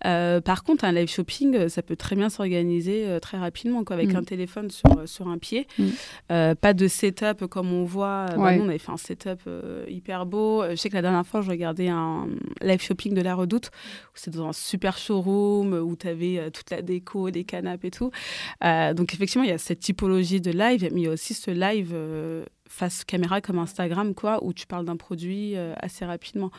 [0.06, 3.96] Euh, par contre, un live shopping, ça peut très bien s'organiser euh, très rapidement, quoi,
[3.96, 4.18] avec mm.
[4.18, 5.68] un téléphone sur, euh, sur un pied.
[5.80, 6.56] Mm.
[6.56, 8.26] pas de setup comme on voit.
[8.36, 9.50] Bah, nous, on avait fait un setup
[9.88, 10.64] hyper beau.
[10.70, 12.28] Je sais que la dernière fois, je regardais un
[12.62, 16.70] live shopping de la Redoute, où c'était dans un super showroom, où tu avais toute
[16.72, 18.12] la déco, des canapes et tout.
[18.62, 21.52] donc, effectivement, il y a cette typologie de live, mais il y a aussi ce
[21.52, 21.96] live
[22.68, 26.52] face caméra comme Instagram, quoi, où tu parles d'un produit euh, assez rapidement.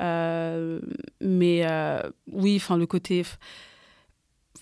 [0.00, 0.80] Euh,
[1.20, 2.00] mais euh,
[2.32, 3.22] oui, enfin, le côté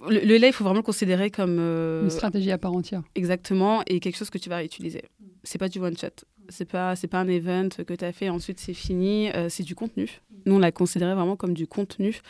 [0.09, 1.59] le, live, il faut vraiment le considérer comme.
[1.59, 3.03] Une stratégie à part entière.
[3.15, 5.03] Exactement, et quelque chose que tu vas réutiliser.
[5.45, 6.25] C'est pas du one-shot.
[6.49, 9.31] C'est pas, c'est pas un event que tu as fait, ensuite c'est fini.
[9.49, 10.21] c'est du contenu.
[10.45, 12.21] Nous, on l'a considéré vraiment comme du contenu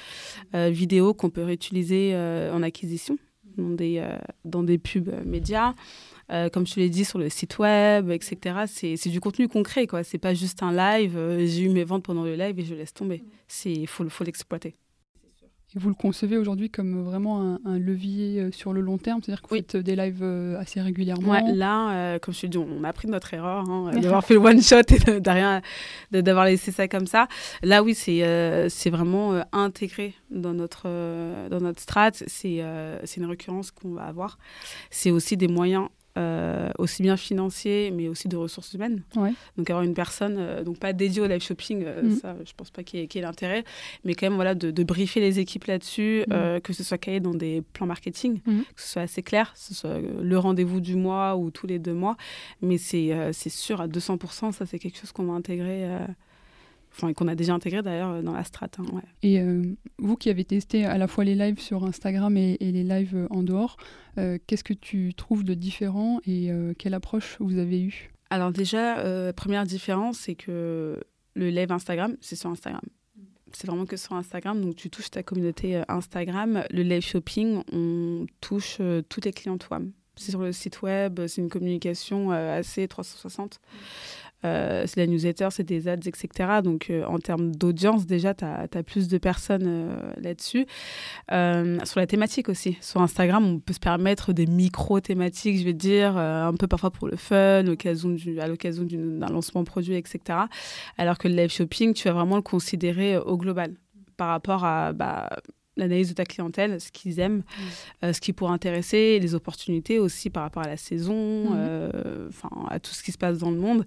[0.53, 2.15] vidéo qu'on peut réutiliser
[2.53, 3.17] en acquisition
[3.57, 4.05] dans des,
[4.45, 5.75] dans des pubs médias.
[6.33, 8.65] Euh, comme je te l'ai dit, sur le site web, etc.
[8.67, 10.03] C'est du contenu concret, quoi.
[10.03, 11.17] C'est pas juste un live.
[11.17, 13.23] Euh, j'ai eu mes ventes pendant le live et je laisse tomber.
[13.67, 14.75] Il faut, faut l'exploiter.
[15.75, 19.21] Et vous le concevez aujourd'hui comme vraiment un, levier euh, sur le long terme?
[19.23, 20.25] C'est-à-dire que vous faites des lives
[20.59, 21.33] assez régulièrement?
[21.33, 24.35] Ouais, Là, comme je te dis, on a appris de notre erreur hein, d'avoir fait
[24.35, 27.29] le one-shot et d'avoir laissé ça comme ça.
[27.63, 30.89] Là, oui, c'est vraiment intégré dans notre,
[31.51, 32.13] dans notre strat.
[32.27, 32.57] C'est
[33.17, 34.39] une récurrence qu'on va avoir.
[34.91, 35.89] C'est aussi des moyens
[36.19, 39.03] euh, aussi bien financier, mais aussi de ressources humaines.
[39.57, 42.17] Donc avoir une personne, euh, donc pas dédiée au live shopping, euh, mm.
[42.17, 43.65] ça, je pense pas qu'il y, ait, l'intérêt,
[44.05, 46.61] mais quand même voilà de, briefer les équipes là-dessus, mm.
[46.61, 48.61] que ce soit cahier dans des plans marketing, mm.
[48.75, 51.79] que ce soit assez clair, que ce soit le rendez-vous du mois ou tous les
[51.79, 52.19] deux mois,
[52.61, 55.89] mais c'est sûr à 200%, ça c'est quelque chose qu'on va intégrer
[56.95, 58.69] enfin qu'on a déjà intégré d'ailleurs euh, dans la strat.
[58.79, 59.63] Hein, et euh,
[59.99, 63.27] vous qui avez testé à la fois les lives sur Instagram et, les lives euh,
[63.31, 63.77] en dehors,
[64.17, 68.11] qu'est-ce que tu trouves de différent et quelle approche vous avez eue?
[68.29, 71.01] Alors déjà, première différence, c'est que
[71.35, 72.83] le live Instagram, c'est sur Instagram.
[73.53, 76.63] C'est vraiment que sur Instagram, donc tu touches ta communauté Instagram.
[76.71, 79.81] Le live shopping, on touche tous les clients toi.
[80.17, 83.61] C'est sur le site web, c'est une communication assez 360.
[84.45, 86.29] Euh, c'est la newsletter, c'est des ads, etc.
[86.63, 90.67] Donc, euh, en termes d'audience, déjà, tu as, plus de personnes euh, là-dessus.
[91.29, 92.77] sur la thématique aussi.
[92.81, 97.09] Sur Instagram, on peut se permettre des micro-thématiques, je vais dire, un peu parfois pour
[97.09, 100.39] le fun, à l'occasion d'un lancement produit, etc.
[100.99, 103.75] Alors que le live shopping, tu vas vraiment le considérer au global
[104.17, 105.29] par rapport à bah,
[105.77, 108.05] l'analyse de ta clientèle, ce qu'ils aiment, mm.
[108.05, 111.55] euh, ce qui pourrait intéresser, les opportunités aussi par rapport à la saison, mm.
[111.55, 112.31] euh,
[112.69, 113.85] à tout ce qui se passe dans le monde.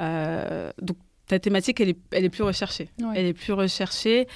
[0.00, 2.88] Euh, donc ta thématique, elle est, elle est plus recherchée.
[3.14, 4.26] Elle est plus recherchée.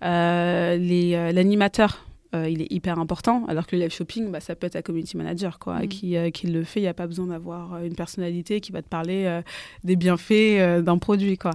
[0.00, 2.05] L'animateur
[2.36, 3.44] euh, il est hyper important.
[3.46, 5.88] Alors que le live shopping, bah, ça peut être un community manager quoi, mm.
[5.88, 6.80] qui, euh, qui, le fait.
[6.80, 9.40] Il n'y a pas besoin d'avoir euh, une personnalité qui va te parler
[9.84, 11.38] des bienfaits d'un produit.
[11.38, 11.52] Quoi.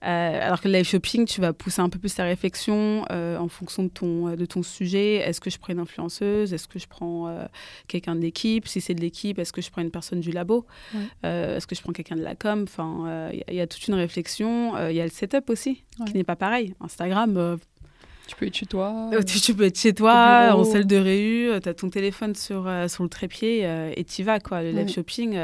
[0.00, 3.84] alors que le live shopping, tu vas pousser un peu plus ta réflexion en fonction
[3.84, 5.16] de ton, de ton sujet.
[5.16, 6.52] Est-ce que je prends une influenceuse?
[6.52, 7.32] Est-ce que je prends
[7.88, 8.66] quelqu'un de l'équipe?
[8.66, 10.66] Si c'est de l'équipe, est-ce que je prends une personne du labo?
[11.22, 12.64] Est-ce que je prends quelqu'un de la com?
[12.64, 14.72] Enfin, il y, a toute une réflexion.
[14.88, 16.74] Il y a le setup aussi, qui n'est pas pareil.
[16.80, 17.58] Instagram
[18.26, 19.10] tu peux être chez toi.
[19.12, 22.34] Euh, tu, peux être chez toi, en salle de réu, euh, tu as ton téléphone
[22.34, 23.62] sur, euh, sur le trépied
[23.96, 24.40] et tu vas.
[24.40, 24.62] Quoi.
[24.62, 25.38] Le live shopping,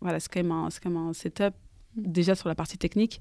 [0.00, 1.54] voilà, c'est quand, même un, quand même un setup
[1.96, 3.20] déjà sur la partie technique.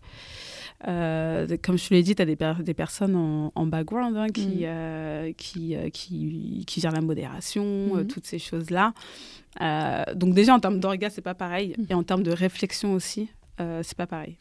[0.81, 4.65] comme je te l'ai dit, tu as des, des, personnes en, en background hein, qui,
[4.65, 5.33] mm.
[5.35, 8.07] qui, qui, qui, gèrent la modération, mm.
[8.07, 8.93] toutes ces choses-là.
[10.15, 11.75] donc déjà, en termes d'orgas, c'est pas pareil.
[11.77, 11.85] Mm.
[11.89, 14.37] Et en termes de réflexion aussi, c'est pas pareil.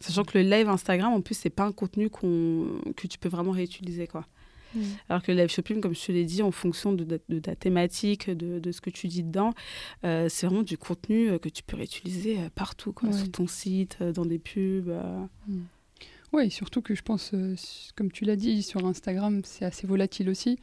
[0.00, 3.52] Sachant que le live Instagram, en plus, c'est pas un contenu que tu peux vraiment
[3.52, 4.06] réutiliser.
[4.06, 4.26] Quoi.
[4.74, 4.80] Mm.
[5.08, 8.30] Alors que le live shopping, comme je te l'ai dit, en fonction de, ta thématique,
[8.30, 9.52] de, ce que tu dis dedans,
[10.04, 13.46] euh, c'est vraiment du contenu euh, que tu peux réutiliser euh, partout, quoi, sur ton
[13.46, 14.94] site, dans des pubs.
[15.48, 15.60] Mm.
[16.36, 17.54] Oui, surtout que je pense, euh,
[17.96, 20.58] comme tu l'as dit, sur Instagram, c'est assez volatile aussi,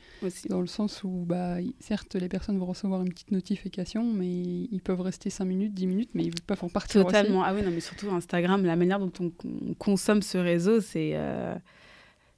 [0.47, 4.81] dans le sens où, bah, certes, les personnes vont recevoir une petite notification, mais ils
[4.83, 7.43] peuvent rester 5 minutes, 10 minutes, mais ils peuvent en partir Totalement.
[7.43, 11.13] Ah oui, non, mais surtout Instagram, la manière dont on, consomme ce réseau, c'est...
[11.15, 11.55] Euh,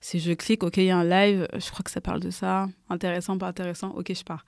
[0.05, 2.29] si je clique, ok, il y a un live, je crois que ça parle de
[2.29, 4.45] ça, intéressant, pas intéressant, ok, je pars.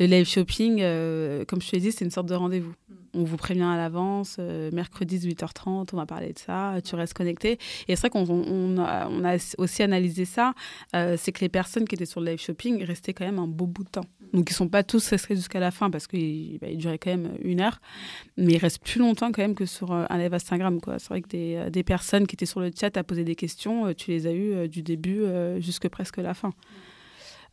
[0.00, 2.74] Le live shopping, euh, comme je te l'ai dit, c'est une sorte de rendez-vous.
[3.14, 7.14] On vous prévient à l'avance, euh, mercredi 18h30, on va parler de ça, tu restes
[7.14, 7.60] connecté.
[7.86, 10.52] Et c'est vrai qu'on on, a, aussi analysé ça,
[10.96, 13.46] euh, c'est que les personnes qui étaient sur le live shopping restaient quand même un
[13.46, 14.06] beau bout de temps.
[14.32, 17.10] Donc ils ne sont pas tous restés jusqu'à la fin parce qu'il bah, durait quand
[17.10, 17.80] même une heure,
[18.36, 20.78] mais ils restent plus longtemps quand même que sur un live Instagram.
[20.98, 23.92] C'est vrai que des, des, personnes qui étaient sur le chat à poser des questions,
[23.94, 25.22] tu les as eues du début
[25.60, 26.52] jusque presque la fin.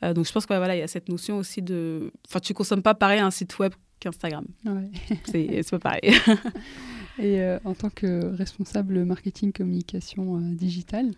[0.03, 2.11] Euh, donc je pense qu'il voilà, y a cette notion aussi de...
[2.27, 4.45] Enfin, tu consommes pas pareil un site web qu'Instagram.
[4.65, 4.91] Ouais.
[5.25, 6.01] c'est pas pareil.
[7.19, 11.11] Et euh, en tant que responsable marketing communication euh, digitale,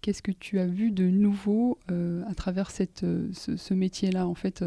[0.00, 4.64] qu'est-ce que tu as vu de nouveau à travers cette, ce, métier-là, en fait,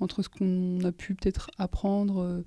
[0.00, 2.44] entre ce qu'on a pu peut-être apprendre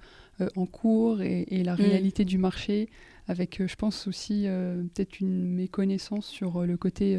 [0.56, 1.78] en cours et, la mm.
[1.78, 2.88] réalité du marché,
[3.28, 7.18] avec, je pense aussi, peut-être une méconnaissance sur le côté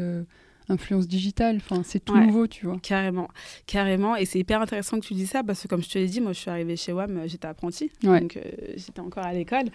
[0.69, 1.57] influence digitale.
[1.57, 2.77] Enfin, c'est tout nouveau, tu vois.
[2.81, 3.29] Carrément,
[3.65, 4.15] carrément.
[4.15, 6.21] Et c'est hyper intéressant que tu dis ça parce que, comme je te l'ai dit,
[6.21, 8.39] moi, je suis arrivée chez WAM, j'étais apprentie, donc
[8.75, 9.65] j'étais encore à l'école.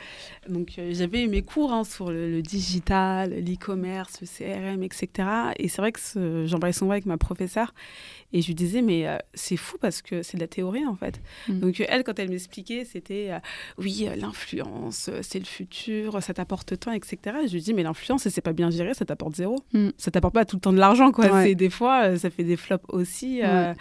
[0.49, 5.09] Donc, j'avais eu mes cours hein, sur le, digital, l'e-commerce, le CRM, etc.
[5.57, 7.75] Et c'est vrai que j'en parlais souvent avec ma professeure
[8.33, 11.21] et je lui disais, mais c'est fou parce que c'est de la théorie, en fait.
[11.49, 11.61] Mm.
[11.61, 13.31] Donc, elle, quand elle m'expliquait, c'était
[13.79, 17.19] oui, l'influence, c'est le futur, ça t'apporte tant, etc.
[17.47, 19.63] je lui dis, mais l'influence, c'est pas bien géré, ça t'apporte zéro.
[19.73, 19.91] Mm.
[19.97, 21.43] Ça t'apporte pas tout le temps de l'argent, quoi.
[21.43, 23.41] C'est des fois, euh, ça fait des flops aussi.
[23.43, 23.73] Euh,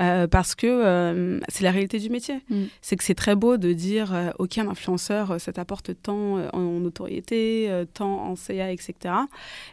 [0.00, 2.42] euh, parce que euh, c'est la réalité du métier.
[2.50, 2.64] Mm.
[2.82, 6.80] C'est que c'est très beau de dire, euh, OK, un influenceur, ça t'apporte tant en,
[6.80, 8.94] notoriété, tant en CA, etc.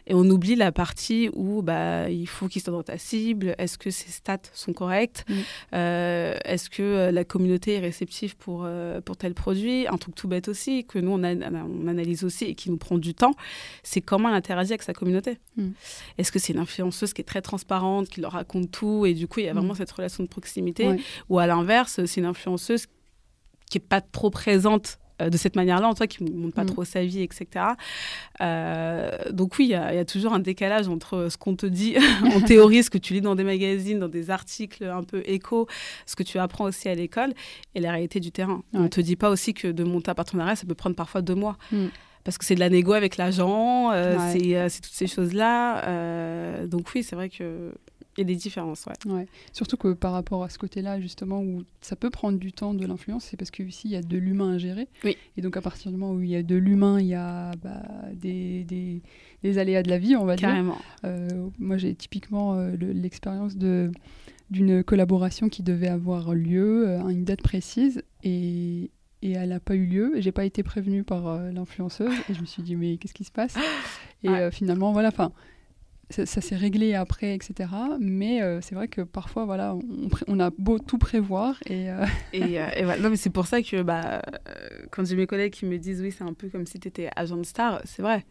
[0.06, 3.54] Et on oublie la partie où bah, il faut qu'il soit dans ta cible.
[3.58, 5.24] Est-ce que ses stats sont correctes?
[5.28, 5.34] Mm.
[5.74, 8.66] Est-ce que la communauté est réceptive pour,
[9.04, 9.86] pour tel produit?
[9.88, 12.98] Un truc tout bête aussi, que nous, on, on, analyse aussi et qui nous prend
[12.98, 13.34] du temps,
[13.82, 15.38] c'est comment elle interagit avec sa communauté.
[15.56, 15.70] Mm.
[16.18, 19.28] Est-ce que c'est une influenceuse qui est très transparente, qui leur raconte tout, et du
[19.28, 20.88] coup, il y a vraiment cette relation de proximité,
[21.28, 22.86] ou à l'inverse, c'est une influenceuse
[23.70, 26.64] qui est pas trop présente euh, de cette manière-là, en toi, qui ne montre pas
[26.64, 26.70] mm.
[26.70, 27.66] trop sa vie, etc.
[28.40, 31.94] Euh, donc oui, il y, a toujours un décalage entre ce qu'on te dit
[32.34, 35.68] en théorie, ce que tu lis dans des magazines, dans des articles un peu éco,
[36.06, 37.32] ce que tu apprends aussi à l'école,
[37.76, 38.62] et la réalité du terrain.
[38.72, 41.22] On ne te dit pas aussi que de monter un partenariat, ça peut prendre parfois
[41.22, 41.56] deux mois.
[41.70, 41.86] Mm.
[42.24, 46.66] Parce que c'est de la négo avec l'agent, euh, c'est toutes ces choses-là.
[46.66, 47.72] donc oui, c'est vrai que
[48.18, 49.12] y a des différences, ouais.
[49.12, 49.26] ouais.
[49.52, 52.86] Surtout que par rapport à ce côté-là, justement, où ça peut prendre du temps de
[52.86, 54.88] l'influence, c'est parce qu'ici, il y a de l'humain à gérer.
[55.04, 55.16] Oui.
[55.36, 57.50] Et donc, à partir du moment où il y a de l'humain, il y a
[57.62, 57.82] bah,
[58.14, 59.02] des, des,
[59.42, 60.74] des, aléas de la vie, on va Carrément.
[60.74, 60.82] dire.
[61.04, 63.90] Euh, moi, j'ai typiquement euh, l'expérience de
[64.50, 68.90] d'une collaboration qui devait avoir lieu euh, à une date précise et,
[69.22, 70.12] et elle n'a pas eu lieu.
[70.18, 73.32] J'ai pas été prévenue par l'influenceuse et je me suis dit mais qu'est-ce qui se
[73.32, 73.56] passe?
[74.22, 75.32] Et finalement voilà, enfin
[76.10, 77.70] ça, s'est réglé après, etc.
[77.98, 79.76] Mais euh, c'est vrai que parfois, voilà,
[80.26, 81.90] on, a beau tout prévoir et.
[81.90, 83.02] Euh, et, euh, voilà.
[83.02, 84.22] Non, mais c'est pour ça que bah,
[84.90, 87.10] quand j'ai mes collègues qui me disent oui, c'est un peu comme si tu étais
[87.16, 88.24] agent de star, c'est vrai.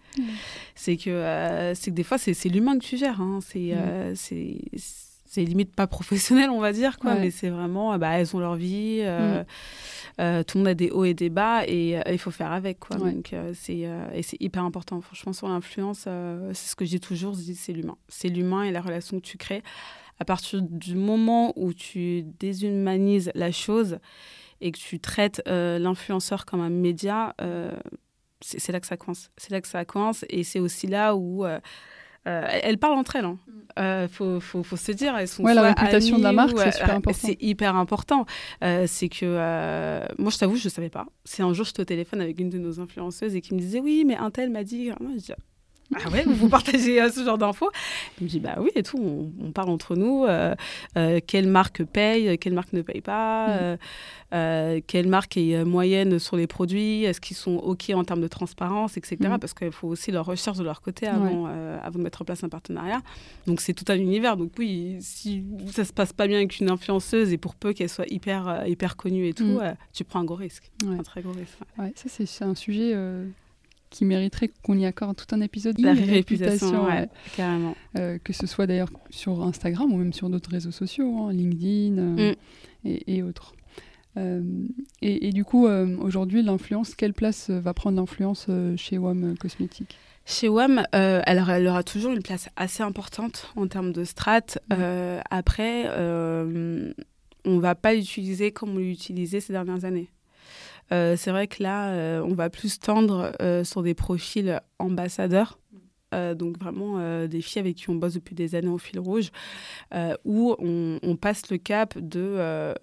[0.76, 3.22] C'est que c'est que des fois, c'est l'humain que tu gères.
[3.22, 3.40] Hein.
[3.42, 3.74] C'est
[5.34, 7.15] c'est limite pas professionnel, on va dire, quoi.
[7.15, 9.02] Mais c'est vraiment, bah, elles ont leur vie.
[9.02, 9.46] Mm.
[10.19, 12.52] Euh, tout le monde a des hauts et des bas et euh, il faut faire
[12.52, 12.80] avec.
[12.80, 12.98] Quoi.
[12.98, 15.02] Donc, euh, c'est, et c'est hyper important.
[15.02, 16.08] Franchement, sur l'influence,
[16.54, 17.98] c'est ce que je dis toujours, c'est l'humain.
[18.08, 19.63] C'est l'humain et la relation que tu crées.
[20.19, 23.98] À partir du moment où tu déshumanises la chose
[24.62, 27.36] et que tu traites l'influenceur comme un média,
[28.41, 29.32] c'est là que ça coince.
[29.38, 31.43] C'est là que ça coince et c'est aussi là où
[32.28, 33.26] euh, elles parlent entre elles.
[33.26, 33.38] Hein.
[33.80, 36.72] euh, faut, faut, faut, se dire, elles sont ouais, la réputation de la marque, c'est
[36.72, 37.20] super euh, important.
[37.28, 38.26] C'est hyper important.
[38.62, 41.06] c'est que moi, je t'avoue, je ne savais pas.
[41.26, 43.80] C'est un jour, j'étais au téléphone avec une de nos influenceuses et qui me disait
[43.80, 44.92] oui, mais un tel m'a dit.
[45.00, 45.34] Moi, je dis,
[45.96, 47.69] ah ouais, vous, partagez euh, ce genre d'infos?
[48.19, 50.26] Il me dit bah oui et tout, on, parle entre nous.
[50.26, 50.56] Euh,
[50.98, 53.76] euh, quelle marque paye, quelle marque ne paye pas,
[54.32, 54.82] mm.
[54.88, 58.98] quelle marque est moyenne sur les produits, est-ce qu'ils sont ok en termes de transparence,
[58.98, 59.17] etc.
[59.22, 59.38] Mm.
[59.39, 61.46] Parce qu'il faut aussi leur recherche de leur côté avant,
[61.84, 63.02] avant de mettre en place un partenariat.
[63.46, 64.38] Donc c'est tout un univers.
[64.38, 67.89] Donc oui, si ça se passe pas bien avec une influenceuse et pour peu qu'elle
[67.89, 69.76] soit hyper hyper connue et tout, mm.
[69.93, 71.58] tu prends un gros risque, un très gros risque.
[71.78, 72.96] Ouais, ça c'est un sujet
[73.93, 75.79] qui mériterait qu'on y accorde tout un épisode.
[75.79, 76.88] La réputation,
[77.38, 77.75] carrément.
[77.97, 81.99] Euh, que ce soit d'ailleurs sur Instagram ou même sur d'autres réseaux sociaux, hein, LinkedIn
[81.99, 82.34] euh,
[82.84, 82.97] mm.
[83.08, 83.53] et, autres.
[84.17, 84.41] Euh,
[85.03, 90.82] et, du coup, aujourd'hui, l'influence, quelle place va prendre l'influence chez WAM Cosmétiques chez WAM,
[90.93, 94.58] elle, aura toujours une place assez importante en termes de strat.
[95.29, 95.89] après,
[97.45, 100.10] on ne va pas l'utiliser comme on l'utilisait ces dernières années.
[100.91, 105.60] Euh, c'est vrai que là, euh, on va plus tendre euh, sur des profils ambassadeurs.
[106.36, 109.32] donc vraiment des filles avec qui on bosse depuis des années au fil rouge,
[110.26, 112.76] où on, passe le cap de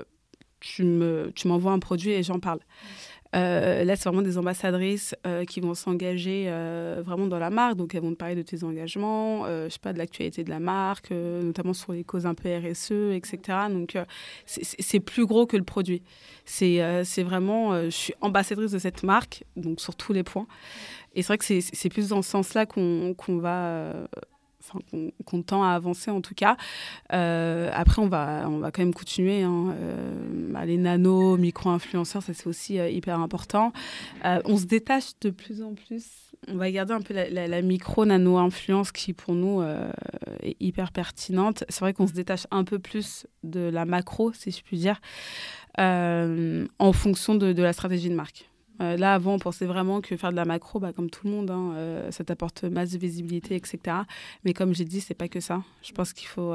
[0.59, 0.83] tu
[1.45, 2.59] m'envoies un produit et j'en parle.
[3.37, 7.77] Euh, là, c'est vraiment des ambassadrices euh, qui vont s'engager euh, vraiment dans la marque.
[7.77, 10.61] Donc, elles vont te parler de tes engagements, je sais pas, de l'actualité de la
[10.61, 13.59] marque, notamment sur les causes un peu RSE, etc.
[13.71, 13.97] Donc,
[14.47, 16.03] c'est plus gros que le produit.
[16.45, 20.47] C'est vraiment, je suis ambassadrice de cette marque, donc sur tous les points.
[21.15, 24.09] Et c'est vrai que c'est plus dans ce sens-là qu'on va
[25.25, 26.57] qu'on tend à avancer en tout cas.
[27.13, 29.43] Euh, après, on va, on va quand même continuer.
[29.43, 29.75] Hein.
[29.75, 33.73] Euh, bah, les nano, micro-influenceurs, ça c'est aussi euh, hyper important.
[34.25, 36.05] on se détache de plus en plus.
[36.49, 39.63] On va garder un peu la, micro-nano-influence qui pour nous
[40.43, 41.65] est hyper pertinente.
[41.69, 45.01] C'est vrai qu'on se détache un peu plus de la macro, si je puis dire,
[45.79, 48.50] en fonction de, de la stratégie de marque.
[48.81, 51.51] Là, avant, on pensait vraiment que faire de la macro, bah, comme tout le monde,
[51.51, 53.99] hein, ça t'apporte masse de visibilité, etc.
[54.45, 55.63] Mais comme j'ai dit, c'est pas que ça.
[55.83, 56.53] Je pense qu'il faut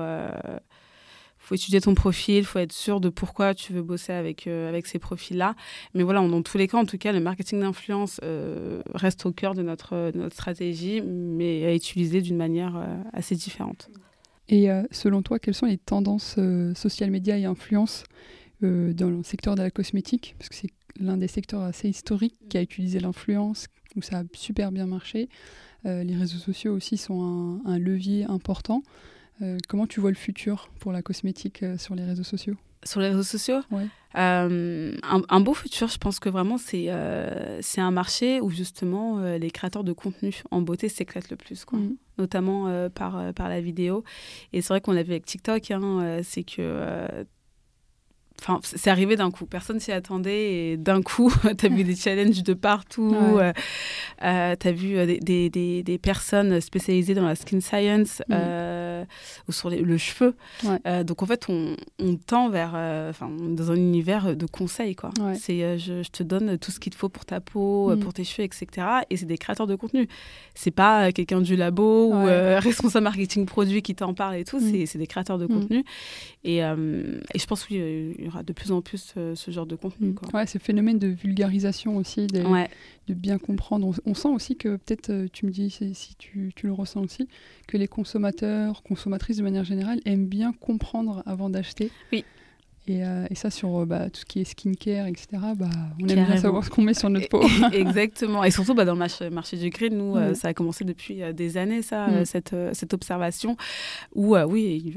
[1.46, 4.68] faut étudier ton profil, il faut être sûr de pourquoi tu veux bosser avec, euh,
[4.68, 5.56] avec ces profils-là.
[5.94, 9.32] Mais voilà, dans tous les cas, en tout cas, le marketing d'influence euh, reste au
[9.32, 13.90] cœur de notre, notre stratégie, mais à utiliser d'une manière euh, assez différente.
[14.48, 16.38] Et selon toi, quelles sont les tendances
[16.76, 18.04] social media et influence
[18.62, 20.36] dans le secteur de la cosmétique?
[20.38, 24.24] Parce que c'est l'un des secteurs assez historiques qui a utilisé l'influence, où ça a
[24.34, 25.30] super bien marché.
[25.84, 27.22] les réseaux sociaux aussi sont
[27.66, 28.82] un, un levier important.
[29.42, 32.56] Euh, comment tu vois le futur pour la cosmétique euh, sur les réseaux sociaux?
[32.84, 33.60] Sur les réseaux sociaux?
[33.72, 33.88] Ouais.
[34.16, 36.90] Euh, un, beau futur, je pense que vraiment, c'est
[37.62, 41.80] c'est un marché où justement les créateurs de contenu en beauté s'éclatent le plus, quoi.
[41.80, 41.98] Mm.
[42.20, 44.04] notamment par, par la vidéo.
[44.54, 47.26] Et c'est vrai qu'on l'a vu avec TikTok, hein, c'est que
[48.42, 49.46] Enfin, c'est arrivé d'un coup.
[49.46, 53.16] Personne s'y attendait et d'un coup, tu as vu des challenges de partout.
[53.16, 53.54] Euh,
[54.24, 58.34] euh, tu as vu euh, des, des, des, personnes spécialisées dans la skin science mm.
[59.48, 60.36] Ou sur le cheveu.
[61.04, 62.76] donc en fait, on, on tend vers,
[63.10, 64.96] enfin, dans un univers de conseils.
[64.96, 65.12] Quoi.
[65.36, 68.00] C'est, je, je, te donne tout ce qu'il te faut pour ta peau, mm.
[68.00, 68.88] pour tes cheveux, etc.
[69.10, 70.08] Et c'est des créateurs de contenu.
[70.54, 72.26] C'est pas quelqu'un du labo ou
[72.60, 74.60] responsable marketing produit qui t'en parle et tout.
[74.60, 74.86] Mm.
[74.86, 75.84] C'est, des créateurs de contenu.
[76.44, 79.76] Et, et je pense, oui, y aura de plus en plus euh, ce genre de
[79.76, 80.14] contenu.
[80.14, 80.30] Quoi.
[80.34, 82.44] Ouais, ce phénomène de vulgarisation aussi, de,
[83.08, 83.94] de bien comprendre.
[84.06, 87.28] On, sent aussi que peut-être, euh, tu me dis si, tu, tu, le ressens aussi,
[87.68, 91.92] que les consommateurs, consommatrices de manière générale, aiment bien comprendre avant d'acheter.
[92.14, 92.24] Oui.
[92.90, 95.68] Euh, et, ça, sur euh, bah, tout ce qui est skincare, etc., bah,
[96.00, 97.44] on aime bien savoir ce qu'on met sur notre peau.
[97.74, 98.44] Exactement.
[98.44, 101.22] Et surtout, bah, dans le marché, marché du green, nous, euh, ça a commencé depuis
[101.34, 102.26] des années, ça, mm.
[102.26, 103.58] cette, cette observation,
[104.14, 104.96] où, oui,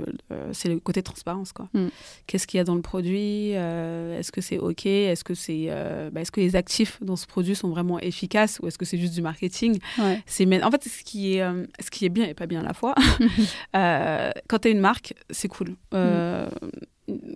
[0.53, 1.53] c'est le côté transparence.
[1.53, 1.69] quoi.
[1.73, 1.89] Mm.
[2.27, 6.31] Qu'est-ce qu'il y a dans le produit Est-ce que c'est OK Est-ce que, c'est, est-ce
[6.31, 9.23] que les actifs dans ce produit sont vraiment efficaces ou est-ce que c'est juste du
[9.23, 9.79] marketing
[10.27, 11.45] c'est, En fait, ce qui, est,
[11.81, 12.95] ce qui est bien et pas bien à la fois,
[13.73, 15.75] quand tu as une marque, c'est cool.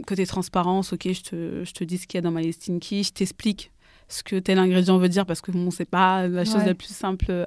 [0.06, 2.78] Côté transparence, ok, je te, je te dis ce qu'il y a dans ma listing
[2.80, 3.70] key, je t'explique
[4.08, 6.94] ce que tel ingrédient veut dire parce que bon, c'est pas la chose la plus
[6.94, 7.46] simple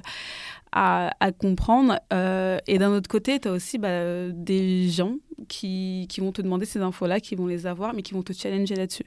[0.75, 1.99] à, à comprendre.
[2.13, 5.15] Euh, et d'un autre côté, tu as aussi bah, des gens
[5.47, 8.33] qui, qui, vont te demander ces infos-là, qui vont les avoir, mais qui vont te
[8.33, 9.05] challenger là-dessus.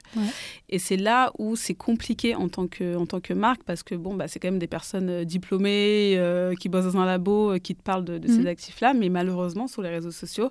[0.69, 3.95] Et c'est là où c'est compliqué en tant, que, en tant que marque parce que
[3.95, 7.59] bon, bah, c'est quand même des personnes euh, diplômées euh, qui bossent dans un labo,
[7.59, 8.47] qui te parlent de, de ces mhm.
[8.47, 10.49] actifs-là, mais malheureusement, sur les réseaux sociaux,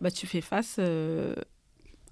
[0.00, 0.78] bah, tu fais face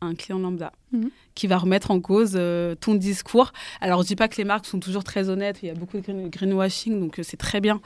[0.00, 1.10] un client lambda mhm.
[1.34, 3.52] qui va remettre en cause euh, ton discours.
[3.80, 5.98] Alors, je dis pas que les marques sont toujours très honnêtes, il y a beaucoup
[5.98, 7.80] de greenwashing, donc euh, c'est très bien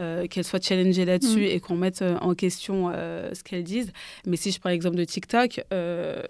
[0.00, 1.56] euh, qu'elles soient challengées là-dessus mhm.
[1.56, 3.92] et qu'on mette en question ce qu'elles disent.
[4.26, 5.64] Mais si je prends l'exemple de TikTok,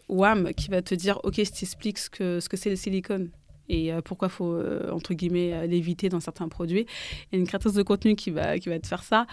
[0.08, 3.30] WAM qui va te dire, OK, je t'explique ce que c'est ce que le silicone
[3.68, 4.58] et pourquoi faut,
[4.90, 6.86] entre guillemets, l'éviter dans certains produits.
[7.32, 9.26] Il y a une créatrice de contenu qui va, qui va te faire ça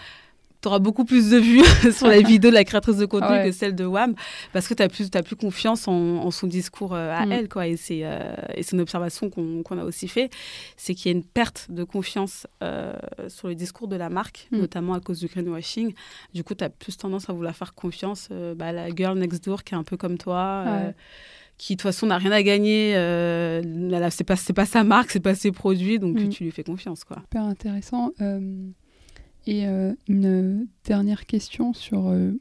[0.62, 3.52] tu auras beaucoup plus de vues sur la vidéo de la créatrice de contenu que
[3.52, 4.14] celle de WAM
[4.52, 7.32] parce que tu as plus, as plus confiance en, son discours euh, à mm.
[7.32, 7.48] elle.
[7.48, 7.66] Quoi.
[7.66, 8.34] Et c'est euh,
[8.72, 10.30] une observation qu'on a aussi fait
[10.76, 12.94] c'est qu'il y a une perte de confiance euh,
[13.28, 14.58] sur le discours de la marque, mm.
[14.58, 15.94] notamment à cause du greenwashing.
[16.32, 19.44] Du coup, tu as plus tendance à vouloir faire confiance bah, à la girl next
[19.44, 20.64] door qui est un peu comme toi.
[21.58, 22.92] qui de toute façon n'a rien à gagner,
[24.10, 26.28] c'est pas c'est pas sa marque, c'est pas ses produits, donc mm.
[26.28, 27.18] tu lui fais confiance quoi.
[27.22, 28.12] Super intéressant.
[29.46, 32.32] Et euh, une dernière question sur euh,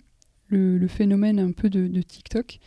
[0.50, 2.60] le, phénomène un peu de, TikTok.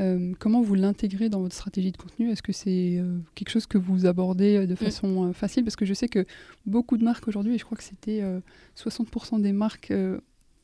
[0.00, 2.30] Euh, comment vous l'intégrez dans votre stratégie de contenu?
[2.30, 3.02] Est-ce que c'est
[3.34, 4.76] quelque chose que vous abordez de mm.
[4.76, 5.64] façon facile?
[5.64, 6.24] Parce que je sais que
[6.64, 8.22] beaucoup de marques aujourd'hui, et je crois que c'était
[8.76, 9.92] 60% des marques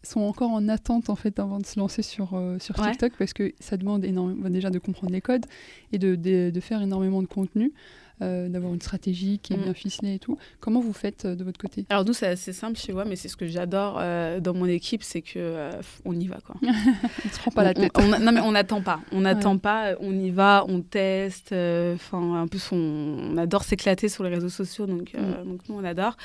[0.04, 3.52] sont encore en attente en fait avant de se lancer sur, sur TikTok parce que
[3.58, 5.44] ça demande énormément déjà de comprendre les codes
[5.92, 7.72] et de, de faire énormément de contenu.
[8.20, 9.62] Euh, d'avoir une stratégie qui est mm.
[9.62, 10.36] bien ficelée et tout.
[10.58, 11.86] Comment vous faites euh, de votre côté?
[11.88, 14.66] Alors nous, c'est assez simple chez moi, mais c'est ce que j'adore euh, dans mon
[14.66, 15.70] équipe, c'est que
[16.04, 16.56] on y va quoi.
[16.62, 17.96] on se prend pas la tête.
[17.96, 21.52] non mais on n'attend pas, on n'attend pas, on y va, on teste.
[21.52, 25.48] Enfin, en plus on, adore s'éclater sur les réseaux sociaux, donc, mm.
[25.48, 26.16] donc nous on adore.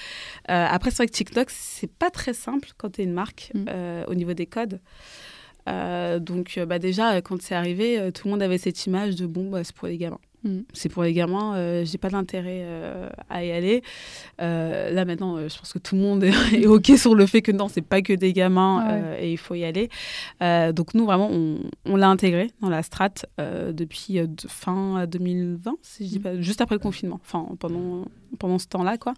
[0.46, 3.68] après c'est vrai que TikTok c'est pas très simple quand tu es une marque mm.
[4.08, 4.80] au niveau des codes.
[5.68, 9.64] donc bah déjà quand c'est arrivé, tout le monde avait cette image de bon bah,
[9.64, 10.20] c'est pour les gamins.
[10.44, 10.62] Mm.
[10.74, 13.82] C'est pour les gamins, euh, j'ai pas d'intérêt euh, à y aller.
[14.41, 16.24] Euh, là maintenant, je pense que tout le monde
[16.54, 19.56] est, ok sur le fait que non, c'est pas que des gamins et il faut
[19.56, 19.89] y aller.
[20.74, 26.20] donc nous vraiment, on, l'a intégré dans la strate depuis fin 2020, si je dis
[26.20, 26.22] mm.
[26.22, 28.06] pas, juste après le confinement, enfin pendant
[28.39, 29.14] pendant ce temps-là quoi.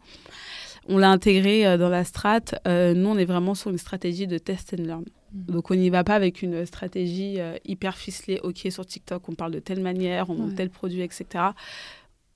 [0.88, 2.56] On l'a intégré dans la strate.
[2.66, 5.06] nous, on est vraiment sur une stratégie de test and learn.
[5.36, 5.54] Mhm.
[5.54, 8.40] Donc on n'y va pas avec une stratégie euh, hyper ficelée.
[8.44, 10.56] Ok, sur TikTok, on parle de telle manière, on ouais.
[10.56, 11.26] tel produit, etc.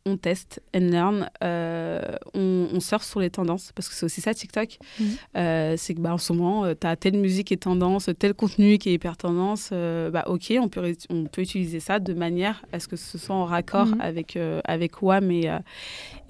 [0.05, 2.01] on teste and learn, euh,
[2.33, 4.77] on, on surfe sur les tendances, parce que c'est aussi ça TikTok.
[4.99, 5.07] Mhm.
[5.37, 8.33] Euh, c'est que bah, en ce moment, tu as telle musique qui est tendance, tel
[8.33, 9.69] contenu qui est hyper tendance.
[9.71, 13.17] euh, bah, ok, on peut, on peut utiliser ça de manière à ce que ce
[13.17, 14.01] soit en raccord Mhm.
[14.01, 15.59] avec, euh, avec WAM et, euh,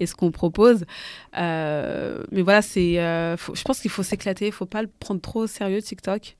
[0.00, 0.84] et ce qu'on propose.
[1.38, 5.20] Euh, mais voilà, c'est, euh, je pense qu'il faut s'éclater, il faut pas le prendre
[5.20, 6.36] trop au sérieux, TikTok.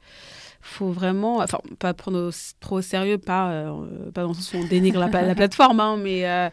[0.62, 4.52] faut vraiment, enfin, pas prendre au- trop au sérieux, pas, euh, pas dans le sens
[4.52, 6.50] où on dénigre la, pla- la plateforme, hein, mais euh,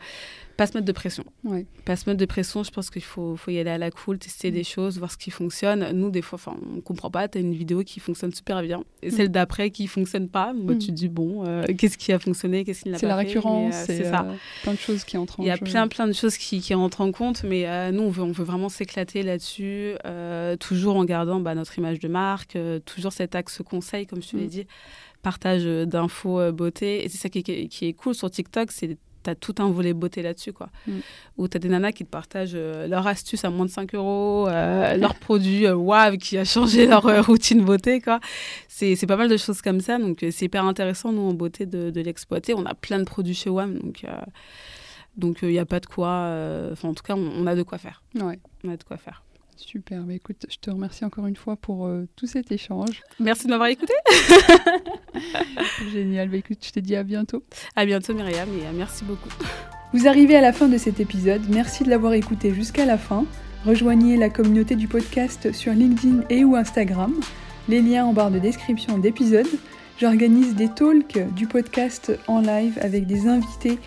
[0.57, 1.23] pas se mettre de pression.
[1.43, 1.65] Ouais.
[1.85, 4.17] Pas se mettre de pression, je pense qu'il faut, faut y aller à la cool,
[4.17, 5.91] tester des choses, voir ce qui fonctionne.
[5.93, 8.83] Nous, des fois, enfin, on comprend pas, tu as une vidéo qui fonctionne super bien
[9.03, 10.53] et celle d'après qui fonctionne pas.
[10.53, 10.77] Bah, Mm.
[10.79, 13.15] Tu te dis, bon, euh, qu'est-ce qui a fonctionné, qu'est-ce qui n'a pas C'est la
[13.15, 14.25] récurrence, euh, c'est ça.
[14.25, 14.33] euh,
[14.63, 15.63] plein de choses qui entrent en Il y a jeu.
[15.63, 18.31] plein, plein de choses qui, qui entrent en compte, mais euh, nous, on veut, on
[18.31, 19.93] veut vraiment s'éclater là-dessus,
[20.59, 24.37] toujours en gardant bah, notre image de marque, toujours cet axe conseil, comme je te
[24.37, 24.49] l'ai Mm.
[24.49, 24.67] dit,
[25.21, 27.03] partage d'infos beauté.
[27.03, 28.97] Et c'est ça qui, est- qui est cool sur TikTok, c'est
[29.27, 30.69] tu as tout un volet beauté là-dessus, quoi.
[30.87, 30.99] Mm.
[31.37, 33.93] Où tu as des nanas qui te partagent euh, leur astuce à moins de 5
[33.95, 38.19] euros, euh, leur produit euh, Wav qui a changé leur euh, routine beauté, quoi.
[38.67, 41.89] C'est pas mal de choses comme ça, donc c'est hyper intéressant, nous, en beauté, de,
[41.89, 42.53] de l'exploiter.
[42.53, 44.05] On a plein de produits chez WAM, donc...
[45.17, 46.29] donc il n'y a pas de quoi,
[46.71, 48.03] enfin en tout cas on, on a de quoi faire.
[48.15, 49.23] Ouais, On a de quoi faire.
[49.57, 50.03] Super.
[50.03, 53.01] Bah, écoute, je te remercie encore une fois pour euh, tout cet échange.
[53.19, 53.93] Merci de m'avoir écouté.
[55.91, 56.29] Génial.
[56.29, 57.43] Bah, écoute, je te dis à bientôt.
[57.75, 59.29] À bientôt Myriam et euh, merci beaucoup.
[59.93, 63.25] Vous arrivez à la fin de cet épisode, merci de l'avoir écouté jusqu'à la fin.
[63.65, 67.13] Rejoignez la communauté du podcast sur LinkedIn et ou Instagram.
[67.69, 69.47] Les liens en barre de description d'épisode.
[69.99, 73.79] J'organise des talks du podcast en live avec des invités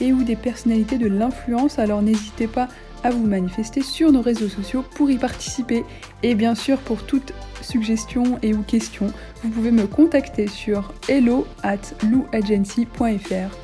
[0.00, 2.68] et ou des personnalités de l'influence, alors n'hésitez pas
[3.04, 5.84] à vous manifester sur nos réseaux sociaux pour y participer.
[6.24, 7.32] Et bien sûr, pour toute
[7.62, 11.78] suggestion et ou question, vous pouvez me contacter sur hello at
[12.10, 13.63] louagency.fr.